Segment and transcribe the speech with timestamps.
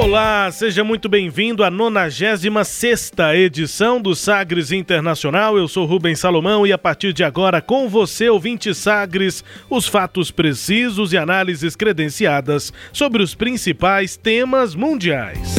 [0.00, 5.58] Olá, seja muito bem-vindo à 96 edição do Sagres Internacional.
[5.58, 10.30] Eu sou Rubens Salomão e a partir de agora, com você, ouvinte Sagres, os fatos
[10.30, 15.56] precisos e análises credenciadas sobre os principais temas mundiais.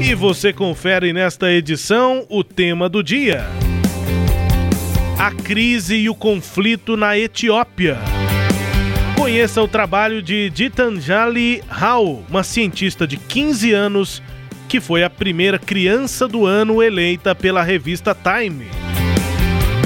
[0.00, 3.44] E você confere nesta edição o tema do dia:
[5.18, 7.98] a crise e o conflito na Etiópia.
[9.16, 14.22] Conheça o trabalho de Gitanjali Rao, uma cientista de 15 anos
[14.68, 18.66] que foi a primeira criança do ano eleita pela revista Time.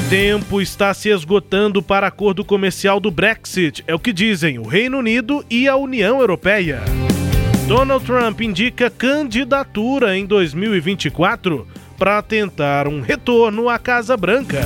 [0.09, 4.98] Tempo está se esgotando para acordo comercial do Brexit, é o que dizem o Reino
[4.98, 6.81] Unido e a União Europeia.
[7.67, 14.61] Donald Trump indica candidatura em 2024 para tentar um retorno à Casa Branca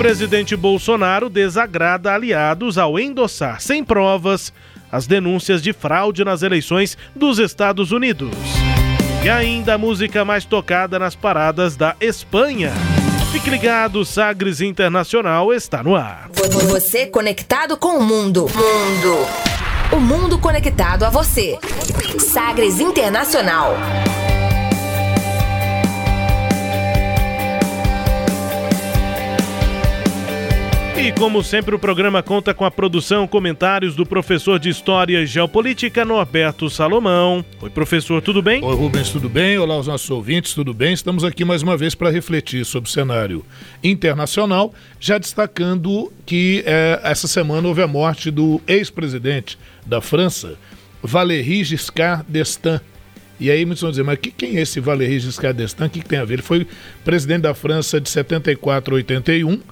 [0.00, 4.50] presidente Bolsonaro desagrada aliados ao endossar sem provas
[4.90, 8.30] as denúncias de fraude nas eleições dos Estados Unidos.
[9.22, 12.72] E ainda a música mais tocada nas paradas da Espanha.
[13.30, 16.30] Fique ligado, Sagres Internacional está no ar.
[16.70, 18.46] Você conectado com o mundo.
[18.54, 19.18] Mundo.
[19.92, 21.58] O mundo conectado a você.
[22.18, 23.76] Sagres Internacional.
[31.02, 35.26] E como sempre, o programa conta com a produção, comentários do professor de História e
[35.26, 37.42] Geopolítica, Norberto Salomão.
[37.58, 38.62] Oi, professor, tudo bem?
[38.62, 39.56] Oi, Rubens, tudo bem?
[39.56, 40.92] Olá aos nossos ouvintes, tudo bem?
[40.92, 43.42] Estamos aqui mais uma vez para refletir sobre o cenário
[43.82, 50.58] internacional, já destacando que é, essa semana houve a morte do ex-presidente da França,
[51.02, 52.78] Valéry Giscard d'Estaing.
[53.40, 55.86] E aí muitos vão dizer, mas que, quem é esse Valéry Giscard d'Estaing?
[55.86, 56.34] O que, que tem a ver?
[56.34, 56.66] Ele foi
[57.06, 59.62] presidente da França de 74 a 81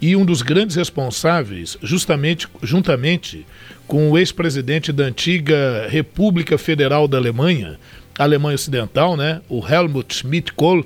[0.00, 3.46] e um dos grandes responsáveis, justamente juntamente
[3.86, 7.78] com o ex-presidente da antiga República Federal da Alemanha,
[8.18, 10.84] Alemanha Ocidental, né, o Helmut Schmidt-Kohl,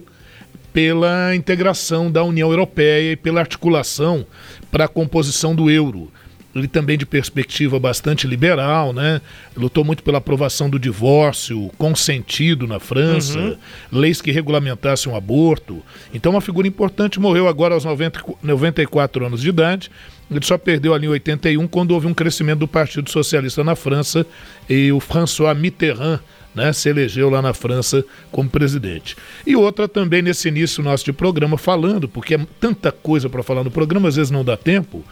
[0.72, 4.24] pela integração da União Europeia e pela articulação
[4.70, 6.10] para a composição do euro
[6.54, 9.20] ele também de perspectiva bastante liberal, né?
[9.56, 13.56] Lutou muito pela aprovação do divórcio consentido na França, uhum.
[13.90, 15.82] leis que regulamentassem o aborto.
[16.12, 19.90] Então, uma figura importante morreu agora aos 90, 94 anos de idade.
[20.30, 24.26] Ele só perdeu ali em 81 quando houve um crescimento do Partido Socialista na França
[24.68, 26.20] e o François Mitterrand
[26.54, 29.16] né, se elegeu lá na França como presidente.
[29.46, 33.64] E outra também nesse início nosso de programa falando, porque é tanta coisa para falar
[33.64, 35.04] no programa, às vezes não dá tempo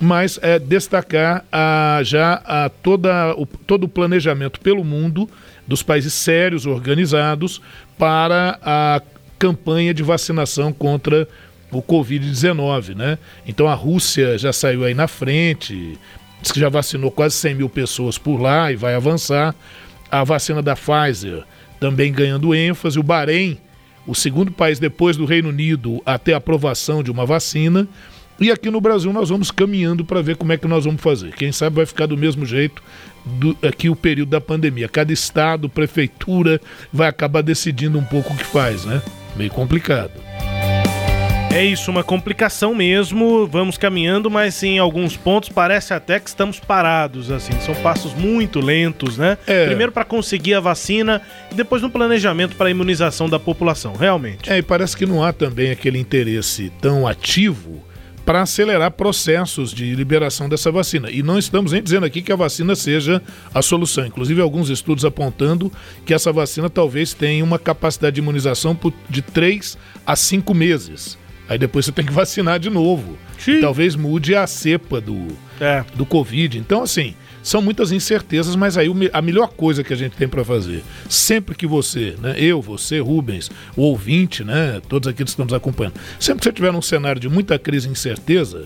[0.00, 5.28] mas é, destacar a, já a toda, o, todo o planejamento pelo mundo
[5.66, 7.60] dos países sérios, organizados,
[7.98, 9.00] para a
[9.38, 11.26] campanha de vacinação contra
[11.70, 12.94] o Covid-19.
[12.94, 13.18] Né?
[13.46, 15.98] Então a Rússia já saiu aí na frente,
[16.40, 19.54] diz que já vacinou quase 100 mil pessoas por lá e vai avançar.
[20.10, 21.44] A vacina da Pfizer
[21.80, 22.98] também ganhando ênfase.
[22.98, 23.58] O Bahrein,
[24.06, 27.86] o segundo país depois do Reino Unido a ter aprovação de uma vacina.
[28.38, 31.32] E aqui no Brasil nós vamos caminhando para ver como é que nós vamos fazer.
[31.32, 32.82] Quem sabe vai ficar do mesmo jeito
[33.24, 34.88] do, aqui o período da pandemia.
[34.88, 36.60] Cada estado, prefeitura
[36.92, 39.00] vai acabar decidindo um pouco o que faz, né?
[39.36, 40.25] Meio complicado.
[41.56, 43.46] É isso, uma complicação mesmo.
[43.46, 47.58] Vamos caminhando, mas em alguns pontos parece até que estamos parados, assim.
[47.60, 49.38] São passos muito lentos, né?
[49.46, 49.64] É.
[49.64, 54.52] Primeiro para conseguir a vacina e depois no planejamento para a imunização da população, realmente.
[54.52, 57.82] É, e parece que não há também aquele interesse tão ativo
[58.26, 61.10] para acelerar processos de liberação dessa vacina.
[61.10, 63.22] E não estamos nem dizendo aqui que a vacina seja
[63.54, 64.04] a solução.
[64.04, 65.72] Inclusive, alguns estudos apontando
[66.04, 68.78] que essa vacina talvez tenha uma capacidade de imunização
[69.08, 71.16] de 3 a 5 meses.
[71.48, 73.16] Aí depois você tem que vacinar de novo.
[73.60, 75.28] Talvez mude a cepa do,
[75.60, 75.84] é.
[75.94, 76.58] do Covid.
[76.58, 80.44] Então, assim, são muitas incertezas, mas aí a melhor coisa que a gente tem para
[80.44, 85.52] fazer, sempre que você, né, eu, você, Rubens, o ouvinte, né, todos aqui que estamos
[85.52, 88.64] acompanhando, sempre que você tiver num cenário de muita crise e incerteza,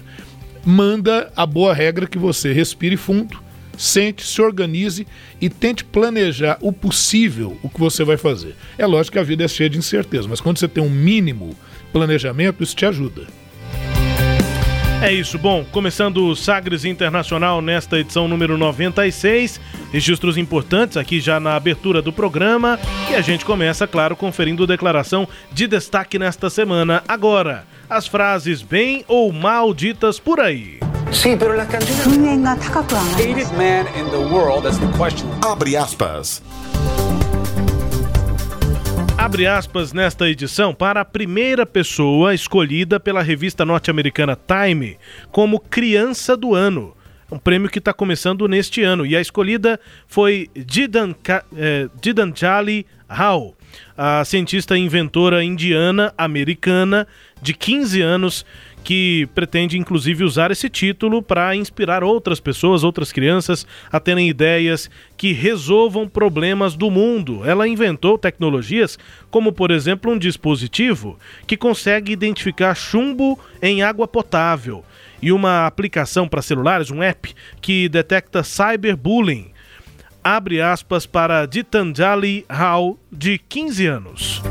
[0.64, 3.38] manda a boa regra que você respire fundo,
[3.76, 5.06] sente, se organize
[5.40, 8.54] e tente planejar o possível o que você vai fazer.
[8.78, 11.54] É lógico que a vida é cheia de incerteza, mas quando você tem um mínimo
[11.92, 13.26] planejamento, isso te ajuda.
[15.02, 19.58] É isso, bom, começando o Sagres Internacional nesta edição número 96,
[19.90, 22.78] registros importantes aqui já na abertura do programa
[23.10, 27.02] e a gente começa, claro, conferindo declaração de destaque nesta semana.
[27.08, 30.80] Agora, as frases bem ou mal ditas por aí.
[31.10, 31.96] Sim, pero la canción...
[33.56, 35.26] man in the world, that's the question.
[35.42, 36.42] Abre aspas
[39.20, 44.96] abre aspas nesta edição para a primeira pessoa escolhida pela revista norte-americana Time
[45.30, 46.96] como criança do ano.
[47.30, 49.04] Um prêmio que está começando neste ano.
[49.04, 51.14] E a escolhida foi Didan,
[51.54, 53.54] eh, Didanjali Rao,
[53.94, 57.06] a cientista inventora indiana americana
[57.42, 58.46] de 15 anos
[58.90, 64.90] que pretende inclusive usar esse título para inspirar outras pessoas, outras crianças a terem ideias
[65.16, 67.48] que resolvam problemas do mundo.
[67.48, 68.98] Ela inventou tecnologias
[69.30, 71.16] como, por exemplo, um dispositivo
[71.46, 74.84] que consegue identificar chumbo em água potável
[75.22, 77.32] e uma aplicação para celulares, um app
[77.62, 79.52] que detecta cyberbullying.
[80.24, 84.42] Abre aspas para Ditanjali Rao, de 15 anos.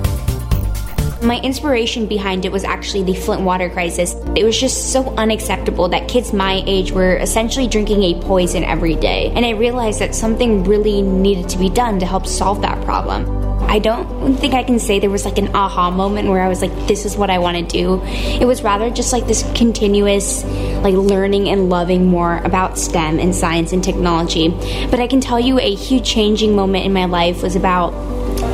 [1.21, 4.16] My inspiration behind it was actually the Flint water crisis.
[4.38, 8.95] It was just so unacceptable that kids my age were essentially drinking a poison every
[8.95, 9.30] day.
[9.36, 13.38] And I realized that something really needed to be done to help solve that problem.
[13.63, 16.62] I don't think I can say there was like an aha moment where I was
[16.62, 18.01] like, this is what I want to do.
[18.04, 23.36] It was rather just like this continuous, like learning and loving more about STEM and
[23.36, 24.50] science and technology.
[24.89, 27.92] But I can tell you a huge changing moment in my life was about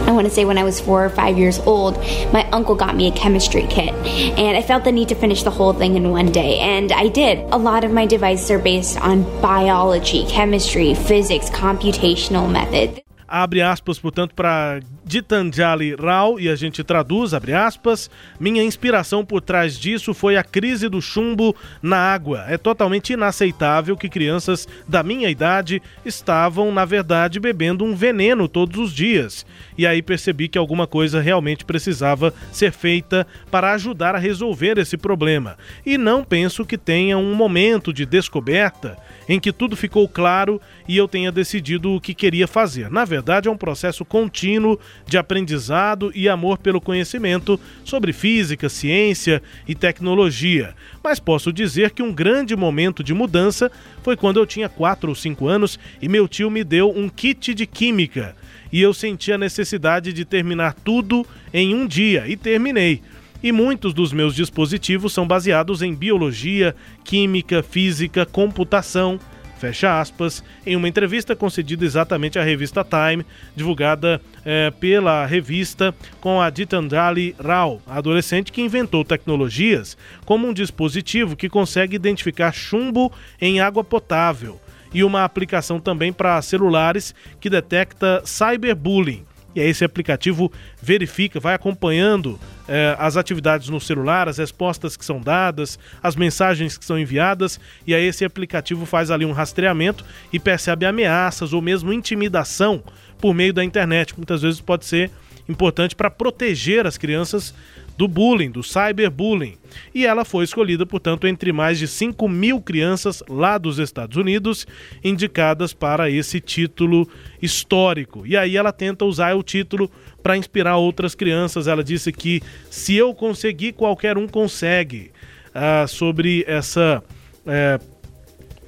[0.05, 1.97] I want to say when I was four or five years old,
[2.31, 5.51] my uncle got me a chemistry kit, and I felt the need to finish the
[5.51, 7.39] whole thing in one day, and I did.
[7.51, 13.04] A lot of my devices are based on biology, chemistry, physics, computational methods.
[13.27, 18.09] Abre aspas, portanto, para Gitanjali Rao e a gente traduz, abre aspas.
[18.39, 22.45] Minha inspiração por trás disso foi a crise do chumbo na água.
[22.47, 28.79] É totalmente inaceitável que crianças da minha idade estavam, na verdade, bebendo um veneno todos
[28.79, 29.43] os dias.
[29.75, 34.97] E aí percebi que alguma coisa realmente precisava ser feita para ajudar a resolver esse
[34.97, 35.57] problema.
[35.83, 40.95] E não penso que tenha um momento de descoberta em que tudo ficou claro e
[40.97, 42.89] eu tenha decidido o que queria fazer.
[42.89, 49.41] Na verdade, é um processo contínuo de aprendizado e amor pelo conhecimento sobre física, ciência
[49.67, 50.73] e tecnologia.
[51.03, 53.71] Mas posso dizer que um grande momento de mudança
[54.03, 57.53] foi quando eu tinha 4 ou 5 anos e meu tio me deu um kit
[57.53, 58.35] de química.
[58.71, 63.01] E eu senti a necessidade de terminar tudo em um dia e terminei
[63.41, 69.19] e muitos dos meus dispositivos são baseados em biologia, química, física, computação.
[69.57, 76.41] Fecha aspas, em uma entrevista concedida exatamente à revista Time, divulgada eh, pela revista com
[76.41, 83.61] a Gitanjali Rao, adolescente que inventou tecnologias como um dispositivo que consegue identificar chumbo em
[83.61, 84.59] água potável
[84.93, 89.25] e uma aplicação também para celulares que detecta cyberbullying
[89.55, 92.37] e aí esse aplicativo verifica, vai acompanhando
[92.67, 97.59] eh, as atividades no celular, as respostas que são dadas, as mensagens que são enviadas,
[97.87, 100.03] e aí esse aplicativo faz ali um rastreamento
[100.33, 102.83] e percebe ameaças ou mesmo intimidação
[103.17, 104.13] por meio da internet.
[104.17, 105.09] Muitas vezes pode ser
[105.47, 107.53] importante para proteger as crianças
[107.97, 109.57] do bullying, do cyberbullying.
[109.93, 114.67] E ela foi escolhida, portanto, entre mais de 5 mil crianças lá dos Estados Unidos
[115.03, 117.09] indicadas para esse título
[117.41, 118.25] histórico.
[118.25, 119.89] E aí ela tenta usar o título
[120.21, 121.67] para inspirar outras crianças.
[121.67, 125.11] Ela disse que se eu conseguir, qualquer um consegue.
[125.53, 127.01] Ah, sobre essa
[127.47, 127.79] é,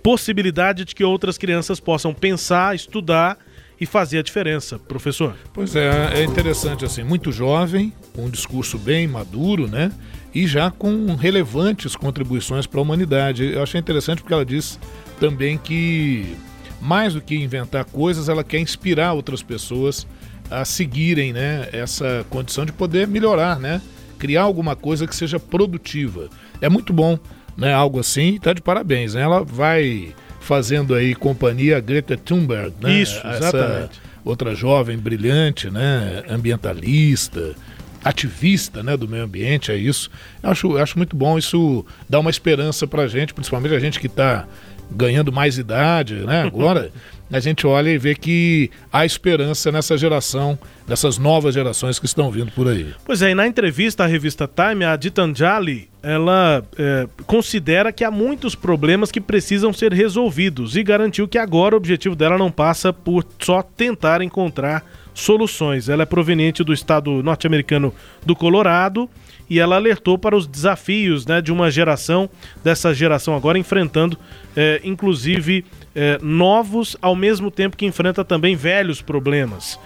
[0.02, 3.38] possibilidade de que outras crianças possam pensar, estudar
[3.80, 5.36] e fazer a diferença, professor.
[5.54, 9.92] Pois é, é interessante assim, muito jovem, um discurso bem maduro, né?
[10.34, 13.54] E já com relevantes contribuições para a humanidade.
[13.54, 14.80] Eu achei interessante porque ela diz
[15.20, 16.36] também que
[16.82, 20.06] mais do que inventar coisas, ela quer inspirar outras pessoas
[20.50, 23.82] a seguirem, né, essa condição de poder melhorar, né?
[24.18, 26.30] Criar alguma coisa que seja produtiva.
[26.62, 27.20] É muito bom,
[27.56, 27.74] né?
[27.74, 29.14] Algo assim, tá de parabéns.
[29.14, 29.22] Né?
[29.22, 30.16] Ela vai
[30.48, 33.02] fazendo aí companhia a Greta Thunberg, né?
[33.02, 33.46] Isso, exatamente.
[33.46, 33.90] Essa
[34.24, 36.24] outra jovem brilhante, né?
[36.30, 37.54] Ambientalista,
[38.02, 38.96] ativista, né?
[38.96, 40.10] Do meio ambiente, é isso.
[40.42, 44.08] Eu acho, acho muito bom, isso dá uma esperança pra gente, principalmente a gente que
[44.08, 44.48] está
[44.90, 46.44] ganhando mais idade, né?
[46.48, 46.92] Agora
[47.30, 52.32] a gente olha e vê que há esperança nessa geração, dessas novas gerações que estão
[52.32, 52.94] vindo por aí.
[53.04, 58.10] Pois é, e na entrevista à revista Time, a Ditanjali ela é, considera que há
[58.10, 62.94] muitos problemas que precisam ser resolvidos e garantiu que agora o objetivo dela não passa
[62.94, 65.90] por só tentar encontrar soluções.
[65.90, 67.94] Ela é proveniente do estado norte-americano
[68.26, 69.10] do Colorado
[69.50, 72.30] e ela alertou para os desafios né, de uma geração,
[72.64, 74.18] dessa geração agora enfrentando,
[74.56, 79.78] é, inclusive, é, novos, ao mesmo tempo que enfrenta também velhos problemas.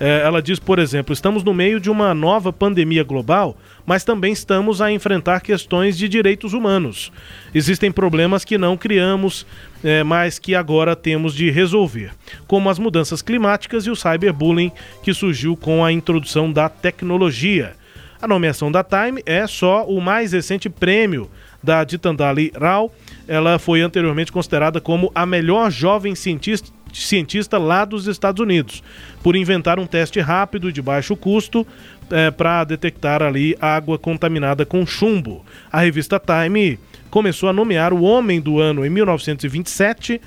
[0.00, 3.54] É, ela diz, por exemplo, estamos no meio de uma nova pandemia global,
[3.84, 7.12] mas também estamos a enfrentar questões de direitos humanos.
[7.54, 9.46] Existem problemas que não criamos,
[9.84, 12.12] é, mas que agora temos de resolver,
[12.46, 17.74] como as mudanças climáticas e o cyberbullying que surgiu com a introdução da tecnologia.
[18.22, 21.30] A nomeação da Time é só o mais recente prêmio
[21.62, 22.90] da Ditandali Rao.
[23.28, 28.82] Ela foi anteriormente considerada como a melhor jovem cientista cientista lá dos Estados Unidos,
[29.22, 31.66] por inventar um teste rápido de baixo custo
[32.10, 35.44] é, para detectar ali água contaminada com chumbo.
[35.70, 36.78] A revista Time
[37.10, 40.20] começou a nomear o Homem do Ano em 1927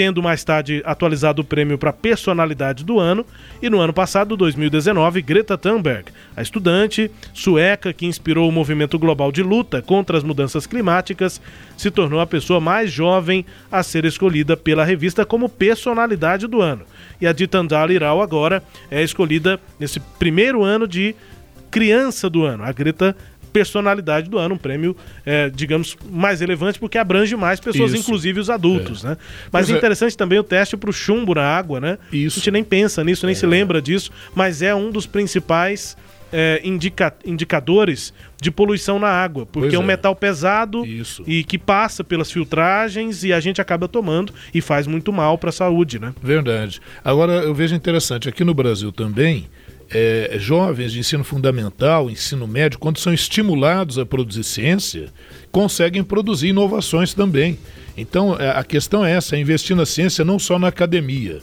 [0.00, 3.22] tendo mais tarde atualizado o prêmio para personalidade do ano,
[3.60, 9.30] e no ano passado, 2019, Greta Thunberg, a estudante sueca que inspirou o movimento global
[9.30, 11.38] de luta contra as mudanças climáticas,
[11.76, 16.86] se tornou a pessoa mais jovem a ser escolhida pela revista como personalidade do ano.
[17.20, 21.14] E a Ditandala Iral agora é escolhida nesse primeiro ano de
[21.70, 22.64] criança do ano.
[22.64, 23.14] A Greta
[23.52, 28.00] personalidade do ano, um prêmio, é, digamos, mais relevante porque abrange mais pessoas, Isso.
[28.00, 29.08] inclusive os adultos, é.
[29.08, 29.16] né?
[29.52, 31.98] Mas é interessante também o teste para o chumbo na água, né?
[32.12, 32.38] Isso.
[32.38, 33.48] A gente nem pensa nisso, nem se é.
[33.48, 35.96] lembra disso, mas é um dos principais
[36.32, 39.86] é, indica, indicadores de poluição na água, porque é um é.
[39.86, 41.22] metal pesado Isso.
[41.26, 45.50] e que passa pelas filtragens e a gente acaba tomando e faz muito mal para
[45.50, 46.14] a saúde, né?
[46.22, 46.80] Verdade.
[47.04, 49.48] Agora eu vejo interessante aqui no Brasil também
[49.92, 55.08] é, jovens de ensino fundamental, ensino médio, quando são estimulados a produzir ciência,
[55.50, 57.58] conseguem produzir inovações também.
[57.96, 61.40] Então, é, a questão é essa: é investir na ciência não só na academia.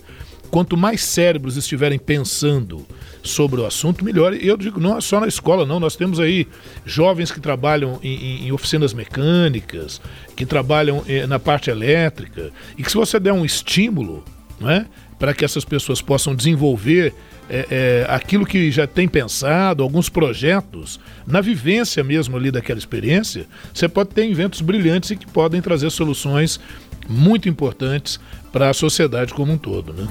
[0.50, 2.88] Quanto mais cérebros estiverem pensando
[3.22, 4.34] sobre o assunto, melhor.
[4.34, 5.78] Eu digo, não é só na escola, não.
[5.78, 6.48] Nós temos aí
[6.86, 10.02] jovens que trabalham em, em oficinas mecânicas,
[10.38, 14.24] que trabalham eh, na parte elétrica, e que se você der um estímulo,
[14.58, 14.86] não é?
[15.20, 17.14] Para que essas pessoas possam desenvolver
[17.50, 23.46] é, é, aquilo que já tem pensado, alguns projetos, na vivência mesmo ali daquela experiência,
[23.74, 26.60] você pode ter inventos brilhantes e que podem trazer soluções
[27.08, 28.20] muito importantes
[28.52, 29.94] para a sociedade como um todo.
[29.94, 30.08] Né?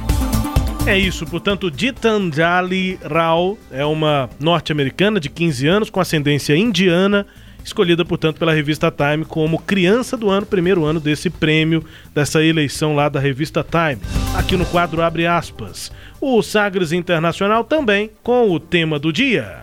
[0.86, 7.26] É isso, portanto, Gitanjali Rao é uma norte-americana de 15 anos com ascendência indiana
[7.66, 12.94] escolhida, portanto, pela revista Time como criança do ano, primeiro ano desse prêmio, dessa eleição
[12.94, 14.00] lá da revista Time.
[14.34, 15.90] Aqui no quadro abre aspas.
[16.20, 19.62] O Sagres Internacional também com o tema do dia.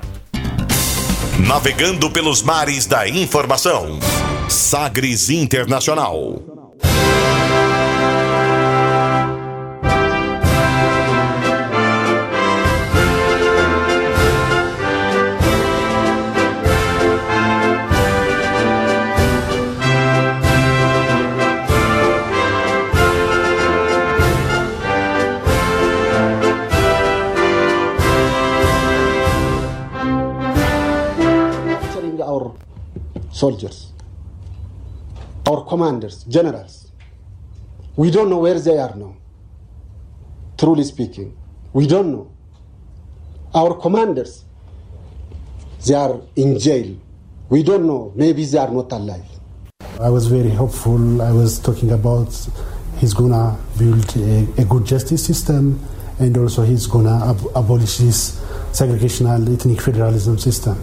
[1.47, 3.99] Navegando pelos mares da informação.
[4.49, 6.43] Sagres Internacional.
[33.43, 33.91] Soldiers,
[35.49, 36.73] our commanders, generals.
[37.97, 39.17] We don't know where they are now.
[40.57, 41.35] Truly speaking,
[41.73, 42.31] we don't know.
[43.53, 44.45] Our commanders,
[45.85, 46.95] they are in jail.
[47.49, 48.13] We don't know.
[48.15, 49.25] Maybe they are not alive.
[49.99, 51.21] I was very hopeful.
[51.21, 52.29] I was talking about
[52.99, 55.63] he's gonna build a, a good justice system
[56.19, 58.39] and also he's gonna ab- abolish this
[58.71, 60.77] segregational ethnic federalism system.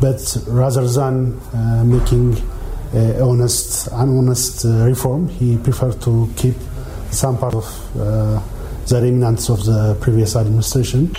[0.00, 2.36] But rather than uh, making
[2.94, 6.54] uh, honest, honest uh, reform, he preferred to keep
[7.10, 8.40] some part of uh,
[8.86, 11.10] the remnants of the previous administration.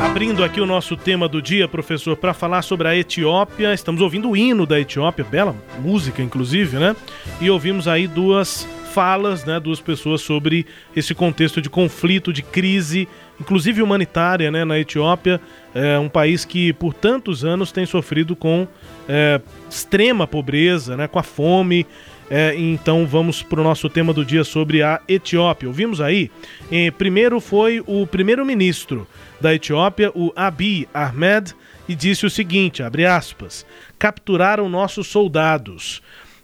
[0.00, 3.74] Abrindo aqui o nosso tema do dia, professor, para falar sobre a Etiópia.
[3.74, 6.96] Estamos ouvindo o hino da Etiópia, bela música, inclusive, né?
[7.40, 13.08] E ouvimos aí duas falas, né, duas pessoas sobre esse contexto de conflito, de crise,
[13.40, 15.40] inclusive humanitária, né, na Etiópia,
[15.74, 18.68] é um país que por tantos anos tem sofrido com
[19.08, 21.86] é, extrema pobreza, né, com a fome.
[22.30, 25.68] É, então vamos para o nosso tema do dia sobre a Etiópia.
[25.68, 26.30] Ouvimos aí,
[26.70, 29.06] eh, primeiro foi o primeiro-ministro
[29.38, 31.54] da Etiópia, o Abiy Ahmed,
[31.86, 33.66] e disse o seguinte, abre aspas,
[33.98, 36.00] capturaram nossos soldados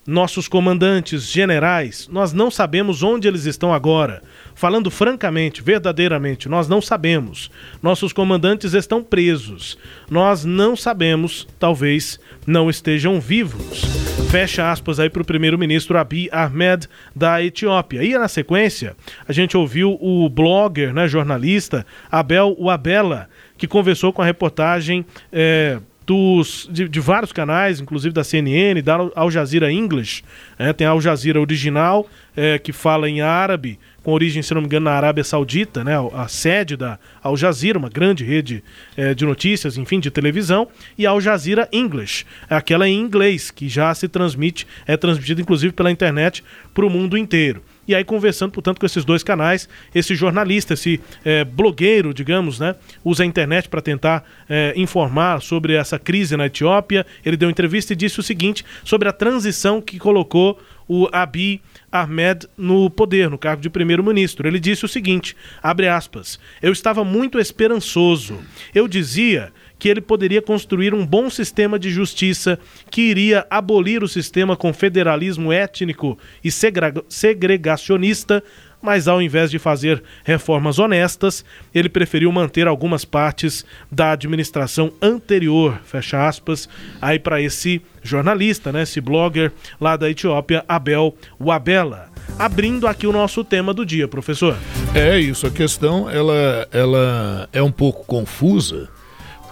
[0.09, 4.23] nossos comandantes generais, nós não sabemos onde eles estão agora.
[4.55, 7.51] Falando francamente, verdadeiramente, nós não sabemos.
[7.83, 9.77] Nossos comandantes estão presos.
[10.11, 13.83] Nós não sabemos, talvez não estejam vivos.
[14.31, 18.03] Fecha aspas aí para o primeiro-ministro Abiy Ahmed da Etiópia.
[18.03, 18.97] E na sequência,
[19.29, 25.05] a gente ouviu o blogger, né, jornalista Abel Wabela, que conversou com a reportagem.
[25.31, 30.25] É, dos, de, de, vários canais, inclusive da CNN, da Al Jazeera English.
[30.59, 34.63] É, tem a Al Jazeera original, é, que fala em árabe, com origem, se não
[34.63, 38.65] me engano, na Arábia Saudita, né, a sede da Al Jazeera, uma grande rede
[38.97, 43.69] é, de notícias, enfim, de televisão, e a Al Jazeera English, aquela em inglês, que
[43.69, 47.63] já se transmite, é transmitida inclusive pela internet para o mundo inteiro.
[47.89, 52.75] E aí, conversando, portanto, com esses dois canais, esse jornalista, esse é, blogueiro, digamos, né,
[53.03, 57.07] usa a internet para tentar é, informar sobre essa crise na Etiópia.
[57.25, 62.47] Ele deu entrevista e disse o seguinte sobre a transição que colocou o Abiy Ahmed
[62.57, 64.47] no poder, no cargo de primeiro-ministro.
[64.47, 68.39] Ele disse o seguinte: abre aspas, eu estava muito esperançoso.
[68.75, 72.59] Eu dizia que ele poderia construir um bom sistema de justiça
[72.91, 78.43] que iria abolir o sistema com federalismo étnico e segregacionista,
[78.81, 81.45] mas ao invés de fazer reformas honestas,
[81.75, 86.69] ele preferiu manter algumas partes da administração anterior, fecha aspas,
[87.01, 92.09] aí para esse jornalista, né, esse blogger lá da Etiópia, Abel Wabela.
[92.39, 94.57] Abrindo aqui o nosso tema do dia, professor.
[94.95, 98.89] É isso, a questão ela, ela é um pouco confusa,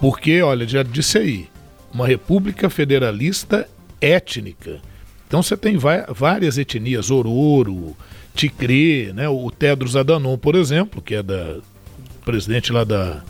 [0.01, 1.49] porque, olha, já disse aí,
[1.93, 3.69] uma república federalista
[4.01, 4.81] étnica.
[5.27, 7.97] Então você tem várias etnias, Ororo,
[8.35, 9.29] Ticré, né?
[9.29, 11.57] o Tedros Adhanom, por exemplo, que é da
[12.25, 13.23] presidente lá da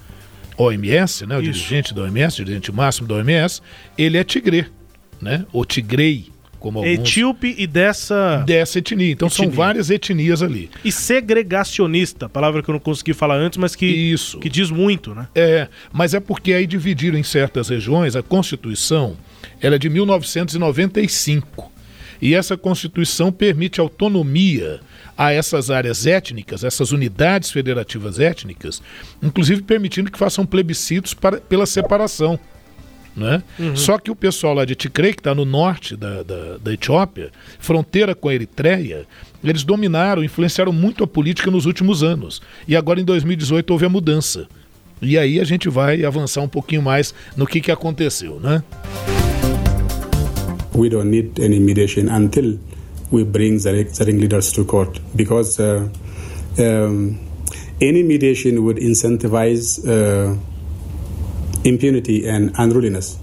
[0.58, 1.36] OMS, né?
[1.36, 1.52] o Isso.
[1.52, 3.62] dirigente da OMS, dirigente máximo da OMS,
[3.96, 4.66] ele é Tigré,
[5.20, 5.46] né?
[5.52, 6.30] ou Tigrei,
[6.66, 6.98] como alguns...
[6.98, 8.42] Etíope e dessa...
[8.44, 9.12] Dessa etnia.
[9.12, 9.46] Então etnia.
[9.46, 10.68] são várias etnias ali.
[10.84, 14.40] E segregacionista, palavra que eu não consegui falar antes, mas que, Isso.
[14.40, 15.28] que diz muito, né?
[15.32, 19.16] É, mas é porque aí dividiram em certas regiões, a Constituição
[19.60, 21.72] era é de 1995.
[22.20, 24.80] E essa Constituição permite autonomia
[25.16, 28.82] a essas áreas étnicas, essas unidades federativas étnicas,
[29.22, 32.40] inclusive permitindo que façam plebiscitos para, pela separação.
[33.16, 33.42] Né?
[33.58, 33.74] Uhum.
[33.74, 37.30] Só que o pessoal lá de Ticré, que está no norte da, da, da, Etiópia,
[37.58, 39.06] fronteira com a Eritreia,
[39.42, 42.42] eles dominaram, influenciaram muito a política nos últimos anos.
[42.68, 44.46] E agora em 2018 houve a mudança.
[45.00, 48.62] E aí a gente vai avançar um pouquinho mais no que, que aconteceu, né?
[50.74, 52.58] We don't need any mediation until
[53.10, 55.88] we bring Zareng leaders to court because uh,
[56.58, 57.16] um,
[57.80, 60.36] any mediation would incentivize uh,
[61.66, 63.18] impunity and unruliness.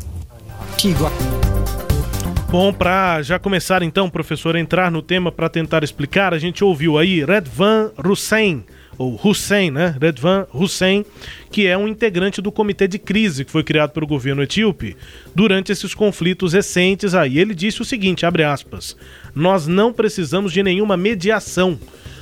[2.49, 6.63] Bom, para já começar então, professor, a entrar no tema para tentar explicar, a gente
[6.63, 8.63] ouviu aí Redvan Hussein,
[8.95, 9.95] ou Hussein, né?
[9.99, 11.03] Redvan Hussein,
[11.51, 14.95] que é um integrante do comitê de crise que foi criado pelo governo etíope
[15.33, 17.39] durante esses conflitos recentes aí.
[17.39, 18.95] Ele disse o seguinte, abre aspas:
[19.33, 21.79] "Nós não precisamos de nenhuma mediação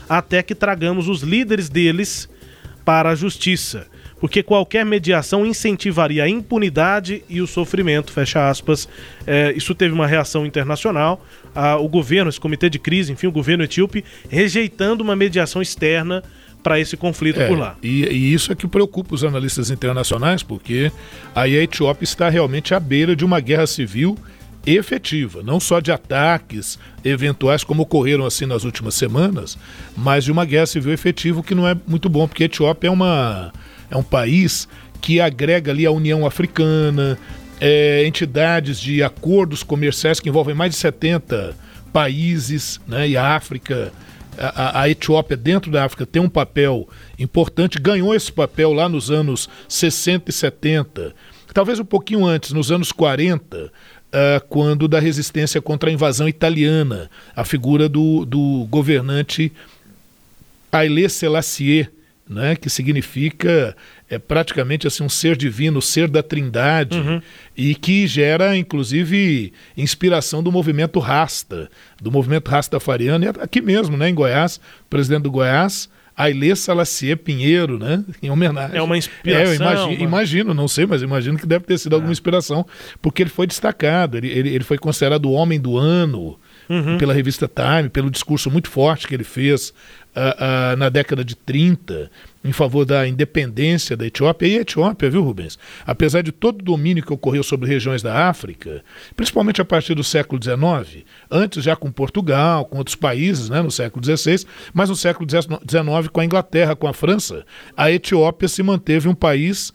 [0.07, 2.29] até que tragamos os líderes deles
[2.85, 3.90] para a justiça."
[4.21, 8.87] Porque qualquer mediação incentivaria a impunidade e o sofrimento, fecha aspas.
[9.25, 13.31] É, isso teve uma reação internacional, a, o governo, esse comitê de crise, enfim, o
[13.31, 16.23] governo etíope, rejeitando uma mediação externa
[16.61, 17.75] para esse conflito é, por lá.
[17.81, 20.91] E, e, isso é que preocupa os analistas internacionais, porque
[21.33, 24.15] aí a Etiópia está realmente à beira de uma guerra civil
[24.63, 29.57] efetiva, não só de ataques eventuais como ocorreram assim nas últimas semanas,
[29.97, 32.91] mas de uma guerra civil efetiva que não é muito bom, porque a Etiópia é
[32.91, 33.51] uma
[33.91, 34.67] é um país
[35.01, 37.19] que agrega ali a União Africana,
[37.59, 41.55] é, entidades de acordos comerciais que envolvem mais de 70
[41.91, 43.91] países, né, e a África,
[44.37, 46.87] a, a, Etiópia dentro da África tem um papel
[47.19, 51.13] importante, ganhou esse papel lá nos anos 60 e 70,
[51.53, 53.69] talvez um pouquinho antes, nos anos 40, uh,
[54.13, 59.51] ah, quando da resistência contra a invasão italiana, a figura do, do governante
[60.71, 61.89] Haile Selassie,
[62.31, 63.75] né, que significa
[64.09, 67.21] é praticamente assim um ser divino, ser da Trindade uhum.
[67.55, 71.69] e que gera inclusive inspiração do movimento Rasta,
[72.01, 77.79] do movimento Rastafariano, e aqui mesmo, né, em Goiás, presidente do Goiás, Ailê Salacier Pinheiro,
[77.79, 78.03] né?
[78.21, 78.77] Em homenagem.
[78.77, 79.41] É uma inspiração.
[79.41, 80.03] É, eu imagino, uma...
[80.03, 81.95] imagino, não sei, mas imagino que deve ter sido é.
[81.95, 82.65] alguma inspiração,
[83.01, 86.37] porque ele foi destacado, ele, ele, ele foi considerado o homem do ano
[86.69, 86.97] uhum.
[86.97, 89.73] pela revista Time, pelo discurso muito forte que ele fez
[90.77, 92.11] na década de 30
[92.43, 94.47] em favor da independência da Etiópia.
[94.47, 95.57] E a Etiópia, viu, Rubens?
[95.85, 98.83] Apesar de todo o domínio que ocorreu sobre regiões da África,
[99.15, 103.71] principalmente a partir do século XIX, antes já com Portugal, com outros países, né, no
[103.71, 107.45] século XVI, mas no século XIX com a Inglaterra, com a França,
[107.77, 109.71] a Etiópia se manteve um país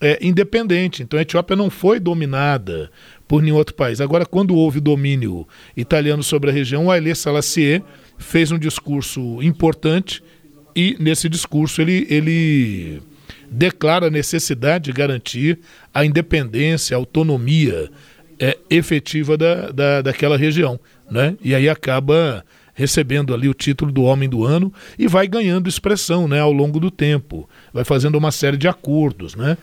[0.00, 1.02] é, independente.
[1.02, 2.90] Então a Etiópia não foi dominada
[3.26, 4.00] por nenhum outro país.
[4.00, 7.82] Agora, quando houve domínio italiano sobre a região, o Haile Selassie
[8.18, 10.22] fez um discurso importante
[10.74, 13.02] e nesse discurso ele, ele
[13.50, 15.58] declara a necessidade de garantir
[15.92, 17.90] a independência, a autonomia
[18.38, 20.78] é, efetiva da, da, daquela região.
[21.10, 21.36] Né?
[21.42, 26.26] E aí acaba recebendo ali o título do Homem do Ano e vai ganhando expressão
[26.26, 29.36] né, ao longo do tempo, vai fazendo uma série de acordos.
[29.36, 29.56] Né?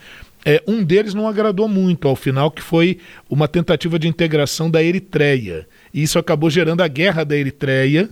[0.46, 4.82] É, um deles não agradou muito ao final, que foi uma tentativa de integração da
[4.82, 5.68] Eritreia.
[5.94, 8.10] E isso acabou gerando a guerra da Eritreia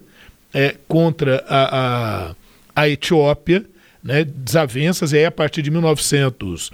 [0.54, 2.36] é, contra a, a,
[2.76, 3.66] a Etiópia,
[4.04, 6.72] né, desavenças, e aí a partir de 1900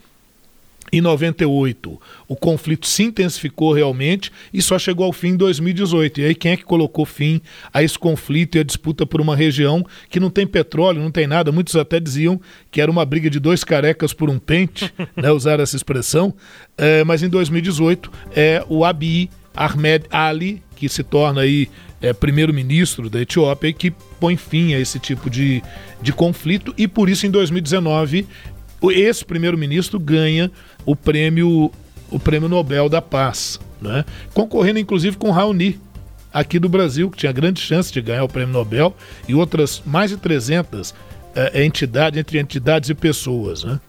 [0.91, 6.21] em 98, o conflito se intensificou realmente e só chegou ao fim em 2018.
[6.21, 7.41] E aí, quem é que colocou fim
[7.73, 11.27] a esse conflito e a disputa por uma região que não tem petróleo, não tem
[11.27, 11.51] nada?
[11.51, 12.39] Muitos até diziam
[12.71, 16.33] que era uma briga de dois carecas por um pente, né, usar essa expressão.
[16.77, 21.67] É, mas em 2018, é o Abiy Ahmed Ali, que se torna aí
[22.05, 25.63] é, primeiro-ministro da Etiópia que põe fim a esse tipo de,
[26.01, 26.73] de conflito.
[26.77, 28.27] E por isso, em 2019,
[28.91, 30.51] esse primeiro-ministro ganha
[30.85, 31.71] o prêmio
[32.11, 34.05] o prêmio Nobel da Paz, né?
[34.31, 35.79] concorrendo inclusive com Raoni,
[36.31, 38.95] aqui do Brasil, que tinha grande chance de ganhar o prêmio Nobel,
[39.27, 40.93] e outras mais de 300
[41.33, 43.63] é, entidades, entre entidades e pessoas.
[43.63, 43.79] Né?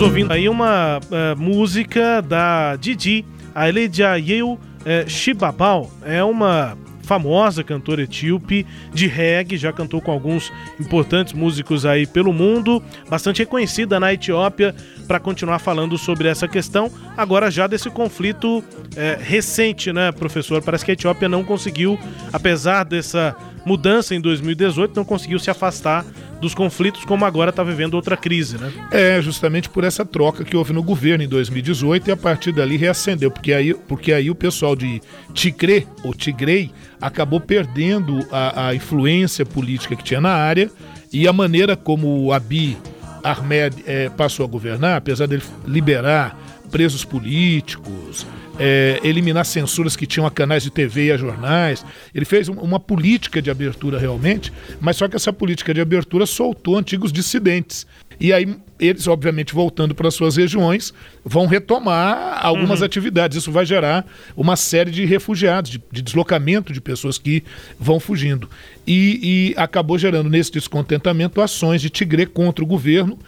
[0.00, 3.22] Estamos ouvindo aí uma uh, música da Didi,
[3.54, 4.58] a Eledia Yeu uh,
[5.06, 5.90] Shibabal.
[6.02, 12.32] É uma famosa cantora etíope de reggae, já cantou com alguns importantes músicos aí pelo
[12.32, 14.74] mundo, bastante reconhecida na Etiópia
[15.06, 18.64] para continuar falando sobre essa questão, agora já desse conflito
[18.96, 20.62] é, recente, né, professor?
[20.62, 21.98] Parece que a Etiópia não conseguiu,
[22.32, 26.04] apesar dessa mudança em 2018, não conseguiu se afastar
[26.40, 28.72] dos conflitos, como agora está vivendo outra crise, né?
[28.90, 32.76] É, justamente por essa troca que houve no governo em 2018 e a partir dali
[32.76, 35.00] reacendeu, porque aí, porque aí o pessoal de
[35.34, 36.70] Tigre, ou Tigrei,
[37.00, 40.70] acabou perdendo a, a influência política que tinha na área
[41.12, 42.76] e a maneira como o Abiy
[43.22, 46.38] Ahmed é, passou a governar, apesar dele liberar
[46.70, 48.26] presos políticos,
[48.60, 51.84] é, eliminar censuras que tinham a canais de TV e a jornais.
[52.14, 56.76] Ele fez uma política de abertura realmente, mas só que essa política de abertura soltou
[56.76, 57.86] antigos dissidentes.
[58.20, 60.92] E aí eles, obviamente, voltando para suas regiões,
[61.24, 62.86] vão retomar algumas uhum.
[62.86, 63.38] atividades.
[63.38, 67.42] Isso vai gerar uma série de refugiados, de, de deslocamento de pessoas que
[67.78, 68.48] vão fugindo.
[68.86, 73.18] E, e, acabou gerando nesse descontentamento ações de Tigre contra o governo.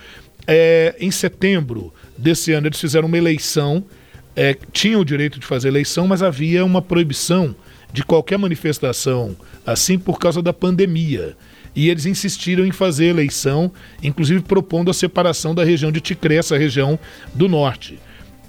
[0.46, 3.84] É, em setembro desse ano, eles fizeram uma eleição
[4.34, 7.54] é, tinham o direito de fazer eleição, mas havia uma proibição
[7.92, 11.36] de qualquer manifestação assim por causa da pandemia.
[11.74, 13.70] E eles insistiram em fazer eleição,
[14.02, 16.98] inclusive propondo a separação da região de Ticré, essa região
[17.34, 17.98] do norte.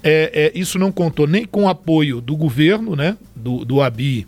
[0.02, 4.26] É, é, isso não contou nem com o apoio do governo, né, do, do Abiy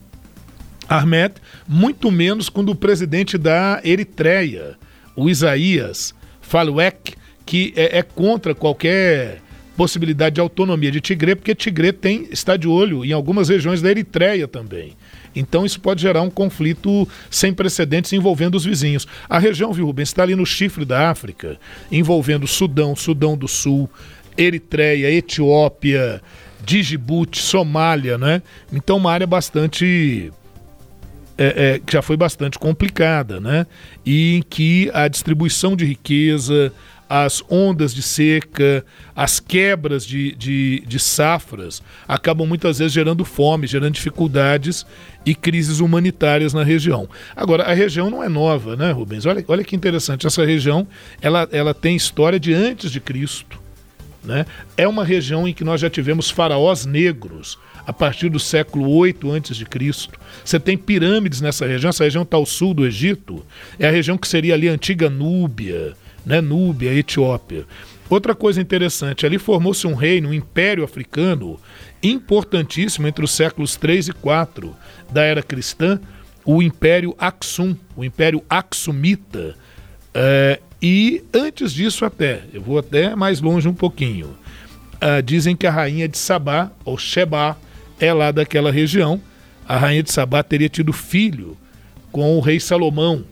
[0.88, 1.34] Ahmed,
[1.68, 4.76] muito menos com o presidente da Eritreia,
[5.14, 7.14] o Isaías Faluek,
[7.44, 9.42] que é, é contra qualquer
[9.76, 13.90] possibilidade de autonomia de Tigre, porque Tigre tem, está de olho em algumas regiões da
[13.90, 14.96] Eritreia também.
[15.34, 19.06] Então isso pode gerar um conflito sem precedentes envolvendo os vizinhos.
[19.28, 21.58] A região, viu, Rubens, está ali no chifre da África,
[21.92, 23.88] envolvendo Sudão, Sudão do Sul,
[24.36, 26.22] Eritreia, Etiópia,
[26.64, 28.42] Djibouti, Somália, né?
[28.72, 30.32] Então uma área bastante
[31.38, 33.66] é, é, que já foi bastante complicada, né?
[34.04, 36.72] E em que a distribuição de riqueza,
[37.08, 43.66] as ondas de seca, as quebras de, de, de, safras acabam muitas vezes gerando fome,
[43.66, 44.84] gerando dificuldades
[45.24, 47.08] e crises humanitárias na região.
[47.34, 49.24] Agora, a região não é nova, né, Rubens?
[49.24, 50.86] Olha, olha que interessante, essa região
[51.20, 53.60] ela, ela tem história de antes de Cristo.
[54.24, 54.44] Né?
[54.76, 59.32] É uma região em que nós já tivemos faraós negros a partir do século 8
[59.32, 60.10] a.C.
[60.44, 63.46] Você tem pirâmides nessa região, essa região está ao sul do Egito,
[63.78, 65.94] é a região que seria ali a antiga Núbia,
[66.26, 66.40] né?
[66.40, 67.64] Núbia, Etiópia.
[68.10, 71.58] Outra coisa interessante, ali formou-se um reino, um império africano
[72.02, 74.76] importantíssimo entre os séculos 3 e 4
[75.10, 76.00] da era cristã,
[76.44, 79.54] o Império Aksum, o Império Aksumita.
[80.14, 84.36] É, e antes disso até, eu vou até mais longe um pouquinho,
[84.96, 87.56] uh, dizem que a rainha de Sabá, ou Sheba,
[87.98, 89.20] é lá daquela região.
[89.66, 91.56] A rainha de Sabá teria tido filho
[92.12, 93.24] com o rei Salomão.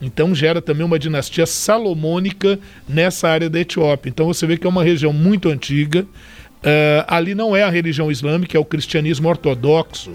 [0.00, 2.58] Então gera também uma dinastia salomônica
[2.88, 4.08] nessa área da Etiópia.
[4.08, 6.02] Então você vê que é uma região muito antiga.
[6.02, 10.12] Uh, ali não é a religião islâmica, é o cristianismo ortodoxo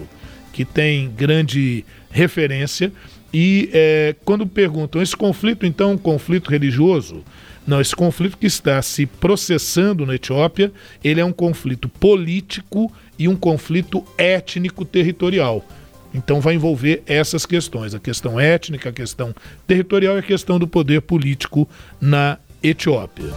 [0.52, 2.92] que tem grande referência.
[3.32, 7.24] E é, quando perguntam, esse conflito então é um conflito religioso?
[7.66, 10.70] Não, esse conflito que está se processando na Etiópia,
[11.02, 15.66] ele é um conflito político e um conflito étnico-territorial.
[16.14, 19.34] Então vai envolver essas questões, a questão étnica, a questão
[19.66, 21.68] territorial e a questão do poder político
[22.00, 23.32] na Etiópia.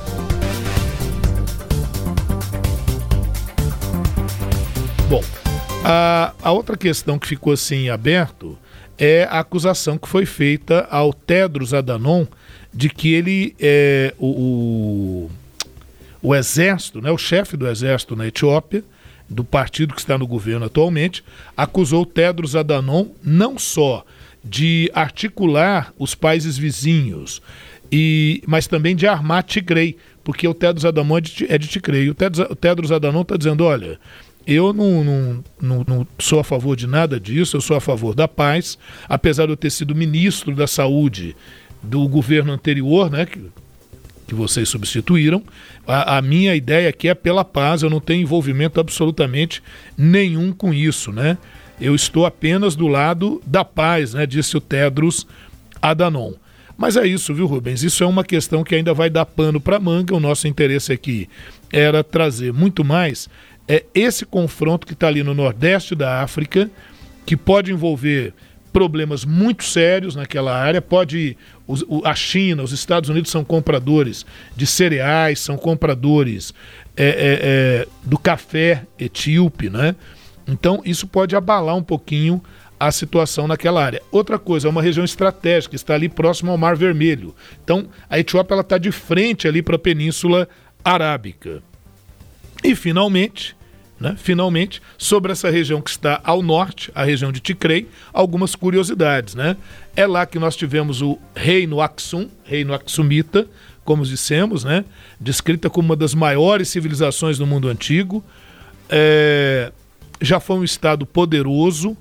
[5.10, 5.24] Bom,
[5.84, 8.58] a, a outra questão que ficou assim aberto
[8.98, 12.28] é a acusação que foi feita ao Tedros Adhanom
[12.74, 15.32] de que ele é o, o,
[16.22, 18.84] o exército, né, o chefe do exército na Etiópia,
[19.30, 21.24] do partido que está no governo atualmente,
[21.56, 24.06] acusou Tedros Adhanom não só
[24.44, 27.42] de articular os países vizinhos,
[27.92, 32.10] e, mas também de armar Tigrei, porque o Tedros Adhanom é de, é de.
[32.10, 34.00] O Tedros, o Tedros Adhanom está dizendo, olha,
[34.46, 38.16] eu não, não, não, não, sou a favor de nada disso, eu sou a favor
[38.16, 38.78] da paz,
[39.10, 41.36] apesar de eu ter sido ministro da saúde
[41.84, 43.52] do governo anterior, né, que,
[44.28, 45.42] que vocês substituíram.
[45.88, 49.64] A, a, minha ideia aqui é pela paz, eu não tenho envolvimento absolutamente
[49.98, 51.38] nenhum com isso, né?
[51.80, 54.26] Eu estou apenas do lado da paz, né?
[54.26, 55.26] Disse o Tedros
[55.82, 56.34] Adhanom.
[56.78, 57.84] Mas é isso, viu, Rubens?
[57.84, 60.16] Isso é uma questão que ainda vai dar pano para manga.
[60.16, 61.28] O nosso interesse aqui
[61.72, 63.28] era trazer muito mais
[63.68, 66.72] é esse confronto que está ali no nordeste da África,
[67.26, 68.34] que pode envolver
[68.72, 70.82] problemas muito sérios naquela área.
[70.82, 74.26] Pode os, a China, os Estados Unidos são compradores
[74.56, 76.54] de cereais, são compradores
[76.96, 79.96] é, é, é, do café etíope, né?
[80.48, 82.42] Então isso pode abalar um pouquinho
[82.80, 84.02] a situação naquela área.
[84.12, 87.36] Outra coisa, é uma região estratégica, está ali próximo ao Mar Vermelho.
[87.64, 90.48] Então a Etiópia está de frente ali para a Península
[90.86, 91.62] Arábica.
[92.64, 93.57] E finalmente,
[94.00, 94.16] né?
[94.18, 99.34] Finalmente, sobre essa região que está ao norte, a região de Ticrei, algumas curiosidades.
[99.36, 99.58] Né?
[99.96, 103.48] É lá que nós tivemos o reino Aksum, reino Aksumita,
[103.84, 104.86] como dissemos, né?
[105.20, 108.24] descrita como uma das maiores civilizações do mundo antigo.
[108.90, 109.72] É...
[110.22, 111.96] Já foi um estado poderoso,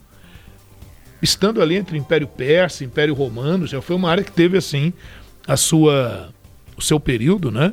[1.21, 4.93] estando ali entre Império Persa e Império Romano, já foi uma área que teve assim
[5.47, 6.31] a sua
[6.77, 7.73] o seu período, né?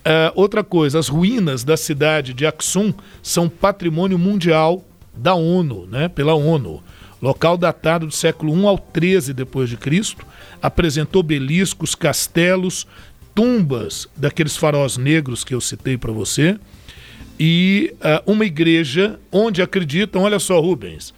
[0.00, 4.82] Uh, outra coisa, as ruínas da cidade de Aksum são patrimônio mundial
[5.14, 6.82] da ONU, né, pela ONU.
[7.20, 10.24] Local datado do século I ao XIII depois de Cristo,
[10.62, 12.86] apresentou beliscos, castelos,
[13.34, 16.58] tumbas daqueles faraós negros que eu citei para você,
[17.38, 21.12] e uh, uma igreja onde acreditam, olha só, Rubens,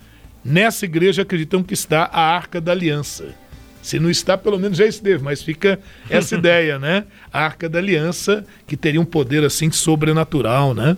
[0.45, 3.35] nessa igreja acreditam que está a Arca da Aliança.
[3.83, 7.05] Se não está, pelo menos já esteve, mas fica essa ideia, né?
[7.33, 10.97] A Arca da Aliança, que teria um poder assim sobrenatural, né?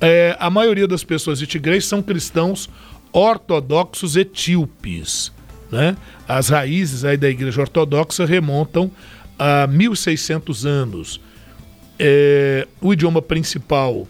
[0.00, 2.68] É, a maioria das pessoas de Tigre são cristãos
[3.12, 5.32] ortodoxos etíopes,
[5.72, 5.96] né?
[6.28, 8.90] As raízes aí da igreja ortodoxa remontam
[9.38, 11.20] a 1600 anos.
[11.98, 14.06] É, o idioma principal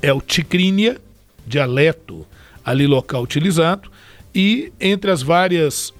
[0.00, 1.00] é o ticrínia,
[1.46, 2.26] dialeto
[2.64, 3.90] ali local utilizado,
[4.34, 5.92] e entre as várias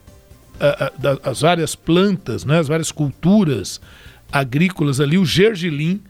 [1.22, 3.80] as várias plantas, né, as várias culturas
[4.32, 6.00] agrícolas ali, o gergelim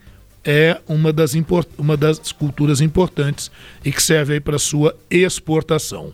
[0.44, 1.35] é uma das,
[1.78, 3.50] uma das culturas importantes
[3.85, 6.12] e que serve aí para sua exportação.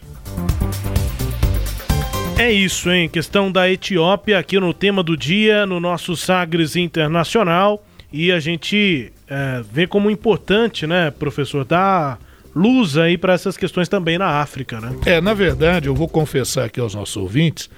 [2.39, 3.09] É isso, hein?
[3.09, 7.85] Questão da Etiópia aqui no tema do dia, no nosso Sagres Internacional.
[8.13, 12.19] E a gente é, vê como importante, né, professor, dar
[12.55, 14.97] luz aí para essas questões também na África, né?
[15.07, 17.69] É, na verdade, eu vou confessar aqui aos nossos ouvintes